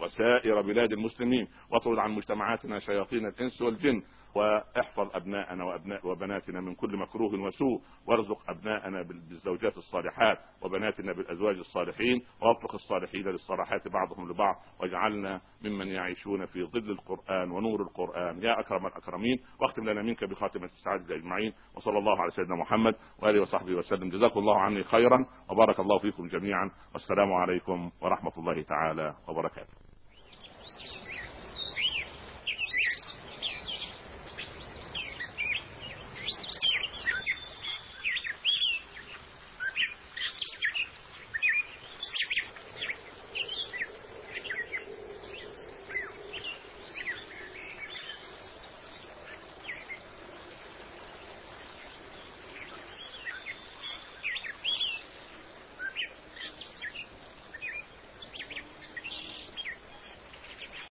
[0.00, 1.48] وسائر بلاد المسلمين.
[1.70, 4.02] واطرد عن مجتمعاتنا شياطين الإنس والجن.
[4.34, 12.22] واحفظ أبناءنا وأبناء وبناتنا من كل مكروه وسوء وارزق أبناءنا بالزوجات الصالحات وبناتنا بالأزواج الصالحين
[12.42, 18.42] ووفق الصالحين للصالحات بعضهم لبعض واجعلنا ممن يعيشون في ظل القرآن ونور القرآن.
[18.42, 23.40] يا أكرم الأكرمين واختم لنا منك بخاتمة السعادة أجمعين وصلى الله على سيدنا محمد وآله
[23.40, 24.08] وصحبه وسلم.
[24.08, 29.81] جزاكم الله عني خيرا وبارك الله فيكم جميعا والسلام عليكم ورحمة الله تعالى وبركاته.